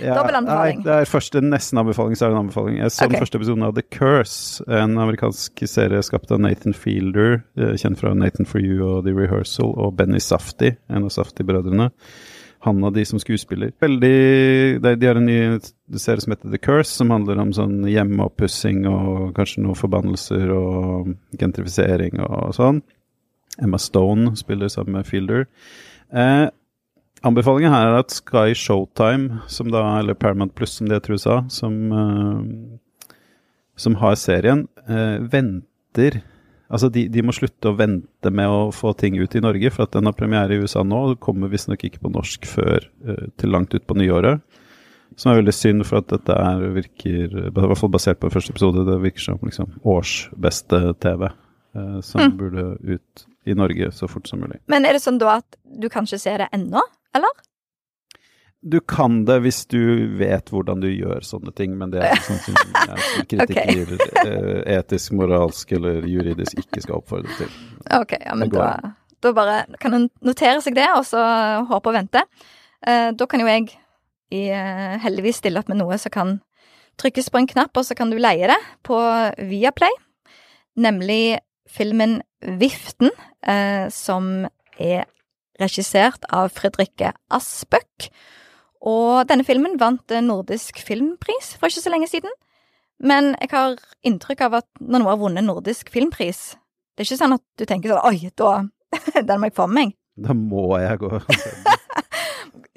Dobbel 0.02 0.38
anbefaling. 0.40 0.82
det 0.86 0.94
er 0.94 1.10
først 1.10 1.36
en 1.40 1.50
nesten 1.52 1.82
anbefaling, 1.82 2.18
så 2.18 2.26
er 2.26 2.32
det 2.32 2.38
en 2.38 2.44
anbefaling. 2.46 2.80
Jeg 2.82 2.94
så 2.94 3.06
okay. 3.06 3.14
den 3.14 3.24
første 3.24 3.42
episoden 3.42 3.68
av 3.68 3.76
The 3.78 3.84
Curse, 3.98 4.64
en 4.80 4.98
amerikansk 5.02 5.64
serie 5.70 6.02
skapt 6.06 6.32
av 6.34 6.42
Nathan 6.44 6.76
Fielder, 6.78 7.42
eh, 7.58 7.76
kjent 7.82 8.02
fra 8.02 8.14
Nathan 8.18 8.50
for 8.50 8.64
You 8.64 8.82
og 8.86 9.06
The 9.08 9.16
Rehearsal, 9.18 9.74
og 9.76 9.96
Benny 10.00 10.22
Safti, 10.24 10.76
en 10.90 11.08
av 11.08 11.14
Safti-brødrene. 11.16 11.92
Han 12.66 12.84
og 12.84 12.96
de 12.96 13.04
som 13.06 13.20
skuespiller. 13.22 13.72
Veldig 13.80 14.82
De, 14.82 14.94
de 14.98 15.08
har 15.08 15.20
en 15.20 15.28
ny 15.28 15.60
serie 16.02 16.24
som 16.24 16.34
heter 16.34 16.52
The 16.52 16.60
Curse, 16.62 16.90
som 16.98 17.14
handler 17.14 17.40
om 17.42 17.54
sånn 17.56 17.84
hjemmeoppussing 17.88 18.88
og 18.90 19.36
kanskje 19.38 19.64
noen 19.64 19.78
forbannelser 19.78 20.52
og 20.56 21.14
gentrifisering 21.38 22.18
og 22.26 22.56
sånn. 22.58 22.82
Emma 23.62 23.80
Stone 23.82 24.36
spiller 24.38 24.70
sammen 24.74 25.00
med 25.00 25.10
Fielder. 25.10 25.46
Eh, 26.14 26.48
Anbefalingen 27.28 27.74
her 27.74 27.90
er 27.90 28.00
at 28.00 28.14
Sky 28.16 28.56
Showtime, 28.58 29.42
som 29.52 29.72
da, 29.74 29.84
eller 30.00 30.18
Paramount 30.18 30.56
Plus 30.56 30.78
som 30.78 30.88
det 30.88 31.00
heter 31.00 31.14
i 31.14 31.18
USA, 31.18 31.38
som, 31.52 31.78
uh, 31.92 33.12
som 33.80 33.98
har 34.02 34.18
serien, 34.20 34.68
uh, 34.90 35.20
venter 35.28 36.22
Altså, 36.68 36.90
de, 36.92 37.06
de, 37.08 37.22
må 37.24 37.32
slutte 37.32 37.70
å 37.72 37.78
vente 37.80 38.28
med 38.28 38.52
å 38.52 38.74
få 38.76 38.92
ting 39.00 39.16
ut 39.16 39.38
i 39.40 39.40
Norge, 39.40 39.70
for 39.72 39.86
at 39.86 39.94
den 39.96 40.04
har 40.10 40.16
premiere 40.18 40.52
i 40.52 40.60
USA 40.60 40.82
nå. 40.84 40.98
og 41.14 41.22
kommer 41.24 41.48
visstnok 41.48 41.86
ikke 41.88 42.02
på 42.04 42.12
norsk 42.12 42.44
før 42.44 42.84
uh, 43.08 43.30
til 43.40 43.54
langt 43.56 43.72
ut 43.72 43.86
på 43.88 43.96
nyåret. 43.96 44.44
Som 45.16 45.32
er 45.32 45.40
veldig 45.40 45.54
synd, 45.56 45.86
for 45.88 46.02
at 46.02 46.12
dette 46.12 46.36
er, 46.36 46.66
virker 46.76 47.38
I 47.48 47.54
hvert 47.56 47.80
fall 47.80 47.94
basert 47.94 48.20
på 48.20 48.34
første 48.34 48.52
episode, 48.52 48.84
det 48.84 49.00
virker 49.00 49.30
som 49.30 49.40
liksom 49.48 49.78
årsbeste 49.88 50.82
TV. 51.00 51.30
Som 52.04 52.22
Mm. 52.22 52.38
burde 52.38 52.66
ut 52.84 53.26
i 53.48 53.54
Norge 53.56 53.92
så 53.92 54.08
fort 54.10 54.28
som 54.28 54.40
mulig. 54.40 54.60
Men 54.68 54.86
er 54.86 54.98
det 54.98 55.02
sånn 55.04 55.20
da 55.22 55.38
at 55.40 55.58
du 55.64 55.88
kan 55.90 56.08
ikke 56.08 56.20
se 56.20 56.34
det 56.42 56.48
ennå, 56.56 56.82
eller? 57.16 57.44
Du 58.68 58.80
kan 58.82 59.22
det 59.26 59.38
hvis 59.46 59.62
du 59.70 59.80
vet 60.18 60.50
hvordan 60.52 60.82
du 60.82 60.90
gjør 60.90 61.22
sånne 61.24 61.54
ting, 61.56 61.76
men 61.78 61.94
det 61.94 62.02
er 62.04 62.22
sånn 62.26 62.40
som 62.42 62.56
kritikker 63.30 63.94
som 64.02 64.22
eh, 64.24 64.62
etisk, 64.80 65.14
moralsk 65.20 65.72
eller 65.78 66.08
juridisk 66.10 66.64
ikke 66.66 66.84
skal 66.84 66.98
oppfordre 66.98 67.38
til. 67.38 67.52
Ok, 67.96 68.18
ja, 68.18 68.34
men 68.36 68.52
da, 68.52 68.72
da 69.24 69.34
bare 69.38 69.62
kan 69.80 69.96
en 69.96 70.10
notere 70.26 70.60
seg 70.66 70.76
det, 70.80 70.88
og 70.98 71.06
så 71.08 71.22
håpe 71.70 71.94
og 71.94 72.00
vente. 72.00 72.26
Eh, 72.82 73.12
da 73.14 73.30
kan 73.30 73.46
jo 73.46 73.50
jeg 73.50 73.70
i, 74.34 74.50
eh, 74.50 74.98
heldigvis 75.06 75.40
stille 75.44 75.62
opp 75.62 75.70
med 75.72 75.80
noe 75.80 75.98
som 76.02 76.14
kan 76.14 76.38
trykkes 76.98 77.30
på 77.32 77.44
en 77.44 77.50
knapp, 77.50 77.78
og 77.78 77.86
så 77.86 77.96
kan 77.96 78.10
du 78.12 78.18
leie 78.20 78.50
det 78.50 78.58
på 78.88 78.98
Viaplay. 79.38 79.94
Nemlig 80.78 81.40
filmen 81.70 82.22
Viften, 82.42 83.12
eh, 83.46 83.88
som 83.94 84.48
er 84.80 85.06
regissert 85.62 86.26
av 86.34 86.52
Fredrikke 86.56 87.14
Aspøk. 87.34 88.10
Og 88.88 89.28
denne 89.30 89.46
filmen 89.48 89.80
vant 89.82 90.14
Nordisk 90.24 90.80
filmpris 90.86 91.56
for 91.58 91.72
ikke 91.72 91.86
så 91.86 91.94
lenge 91.94 92.10
siden. 92.12 92.34
Men 92.98 93.36
jeg 93.42 93.52
har 93.54 93.78
inntrykk 94.06 94.42
av 94.48 94.60
at 94.62 94.68
når 94.82 95.04
noe 95.04 95.14
har 95.14 95.22
vunnet 95.22 95.46
Nordisk 95.46 95.92
filmpris, 95.94 96.56
det 96.96 97.04
er 97.04 97.10
ikke 97.10 97.22
sånn 97.22 97.38
at 97.38 97.44
du 97.60 97.66
tenker 97.70 97.94
sånn 97.94 98.08
Oi, 98.10 98.32
da 98.38 98.64
Den 99.28 99.42
må 99.42 99.50
jeg 99.50 99.58
få 99.58 99.68
med 99.70 99.78
meg. 99.78 99.98
Da 100.18 100.34
må 100.34 100.72
jeg 100.82 100.98
gå 101.04 101.12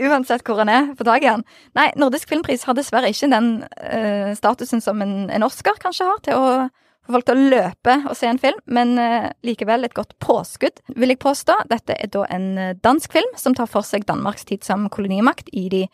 Uansett 0.00 0.44
hvor 0.44 0.60
han 0.60 0.70
er, 0.72 0.90
få 0.96 1.04
tak 1.04 1.24
i 1.24 1.28
han. 1.28 1.42
Nei, 1.76 1.90
Nordisk 2.00 2.28
filmpris 2.28 2.64
har 2.68 2.76
dessverre 2.76 3.10
ikke 3.12 3.28
den 3.32 3.50
uh, 3.68 4.32
statusen 4.36 4.80
som 4.84 5.00
en, 5.04 5.28
en 5.32 5.44
Oscar 5.44 5.76
kanskje 5.80 6.06
har, 6.08 6.22
til 6.24 6.40
å 6.40 6.52
få 7.06 7.14
folk 7.16 7.26
til 7.28 7.38
å 7.38 7.48
løpe 7.54 7.96
og 8.10 8.16
se 8.18 8.28
en 8.28 8.40
film, 8.40 8.58
men 8.66 8.94
eh, 9.00 9.30
likevel 9.46 9.86
et 9.86 9.96
godt 9.96 10.16
påskudd, 10.22 10.82
vil 10.96 11.14
jeg 11.14 11.20
påstå. 11.22 11.56
Dette 11.70 11.96
er 11.96 12.12
da 12.12 12.26
en 12.32 12.46
eh, 12.60 12.76
dansk 12.84 13.16
film 13.16 13.32
som 13.40 13.56
tar 13.56 13.70
for 13.70 13.86
seg 13.86 14.06
Danmarks 14.08 14.46
tid 14.48 14.66
som 14.66 14.88
kolonimakt 14.92 15.50
i 15.56 15.68
de 15.72 15.84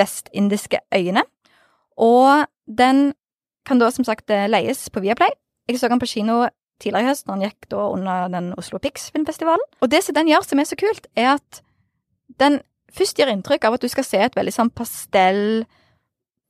vestindiske 0.00 0.80
øyene. 0.94 1.24
Og 2.00 2.46
den 2.66 3.12
kan 3.68 3.80
da 3.80 3.90
som 3.94 4.06
sagt 4.06 4.32
eh, 4.32 4.48
leies 4.50 4.86
på 4.90 5.04
Viaplay. 5.04 5.32
Jeg 5.68 5.80
så 5.80 5.88
den 5.88 6.02
på 6.02 6.10
kino 6.10 6.44
tidligere 6.82 7.06
i 7.06 7.10
høst, 7.12 7.26
når 7.28 7.38
den 7.38 7.46
gikk 7.48 7.68
da 7.72 7.86
under 7.92 8.28
den 8.32 8.52
Oslo 8.60 8.80
Pix 8.82 9.08
filmfestivalen. 9.14 9.64
Og 9.80 9.90
det 9.92 10.02
som 10.04 10.16
den 10.16 10.28
gjør 10.32 10.44
som 10.46 10.60
er 10.60 10.68
så 10.68 10.78
kult, 10.80 11.08
er 11.16 11.36
at 11.36 11.62
den 12.40 12.60
først 12.94 13.18
gir 13.18 13.30
inntrykk 13.30 13.68
av 13.68 13.76
at 13.76 13.84
du 13.84 13.90
skal 13.90 14.06
se 14.06 14.20
et 14.22 14.36
veldig 14.36 14.54
sånn 14.54 14.72
pastell, 14.74 15.64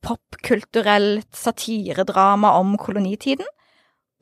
popkulturelt 0.05 1.29
satiredrama 1.33 2.53
om 2.59 2.75
kolonitiden. 2.81 3.47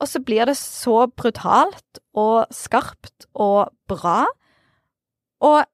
Og 0.04 0.10
så 0.10 0.20
blir 0.20 0.44
det 0.50 0.58
så 0.60 1.06
brutalt 1.08 2.02
og 2.12 2.50
skarpt 2.52 3.24
og 3.32 3.72
bra. 3.88 4.24
Og 5.44 5.64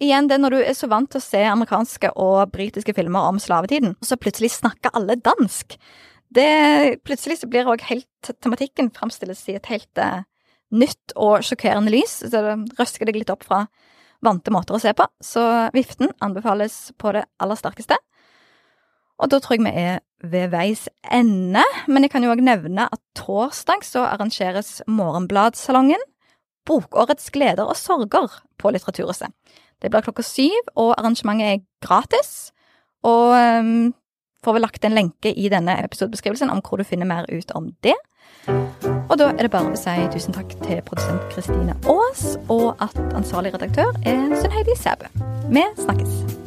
igjen 0.00 0.30
det 0.30 0.38
når 0.40 0.56
du 0.56 0.60
er 0.62 0.76
så 0.78 0.88
vant 0.88 1.10
til 1.12 1.20
å 1.20 1.26
se 1.26 1.42
amerikanske 1.44 2.14
og 2.16 2.54
britiske 2.54 2.94
filmer 2.96 3.28
om 3.28 3.40
slavetiden, 3.42 3.92
og 4.00 4.08
så 4.08 4.16
plutselig 4.16 4.54
snakker 4.56 4.96
alle 4.96 5.18
dansk. 5.20 5.76
Det, 6.30 6.48
plutselig 7.04 7.40
så 7.40 7.50
blir 7.50 7.68
òg 7.68 7.84
helt 7.90 8.32
tematikken 8.40 8.88
framstilles 8.94 9.42
i 9.50 9.58
et 9.58 9.68
helt 9.68 10.00
uh, 10.00 10.22
nytt 10.70 11.14
og 11.18 11.42
sjokkerende 11.44 11.92
lys. 11.92 12.20
Så 12.22 12.30
det 12.32 12.56
røsker 12.78 13.08
deg 13.08 13.18
litt 13.18 13.32
opp 13.34 13.44
fra 13.44 13.64
vante 14.24 14.52
måter 14.54 14.76
å 14.76 14.80
se 14.80 14.94
på. 14.96 15.06
Så 15.20 15.42
Viften 15.74 16.14
anbefales 16.22 16.92
på 17.00 17.12
det 17.16 17.26
aller 17.42 17.58
sterkeste. 17.58 17.98
Og 19.20 19.30
da 19.30 19.38
tror 19.40 19.58
jeg 19.58 19.66
vi 19.66 19.72
er 19.76 20.00
ved 20.24 20.50
veis 20.52 20.88
ende. 21.12 21.64
Men 21.88 22.04
jeg 22.04 22.12
kan 22.12 22.24
jo 22.24 22.32
òg 22.32 22.42
nevne 22.44 22.88
at 22.88 23.00
torsdag 23.18 23.84
så 23.86 24.06
arrangeres 24.08 24.80
Morgenbladsalongen. 24.88 26.02
Bokårets 26.68 27.30
gleder 27.32 27.68
og 27.68 27.76
sorger 27.76 28.40
på 28.60 28.72
Litteraturhuset. 28.72 29.32
Det 29.80 29.90
blir 29.90 30.04
klokka 30.04 30.22
syv, 30.22 30.68
og 30.76 30.92
arrangementet 30.98 31.46
er 31.46 31.62
gratis. 31.80 32.52
Og 33.02 33.32
um, 33.32 33.94
får 34.44 34.56
vi 34.56 34.60
lagt 34.60 34.84
en 34.84 34.96
lenke 34.96 35.32
i 35.32 35.48
denne 35.48 35.78
episodebeskrivelsen 35.84 36.52
om 36.52 36.60
hvor 36.64 36.80
du 36.80 36.84
finner 36.84 37.08
mer 37.08 37.28
ut 37.32 37.52
om 37.56 37.72
det. 37.84 37.96
Og 39.08 39.16
da 39.18 39.30
er 39.32 39.46
det 39.46 39.52
bare 39.52 39.72
å 39.72 39.78
si 39.78 39.96
tusen 40.12 40.36
takk 40.36 40.52
til 40.62 40.82
produsent 40.86 41.24
Kristine 41.32 41.76
Aas, 41.88 42.36
og 42.48 42.76
at 42.80 42.96
ansvarlig 43.16 43.54
redaktør 43.56 43.90
er 44.04 44.28
Sunn 44.36 44.54
Heidi 44.54 44.76
Sæbø. 44.80 45.10
Vi 45.50 45.66
snakkes. 45.80 46.39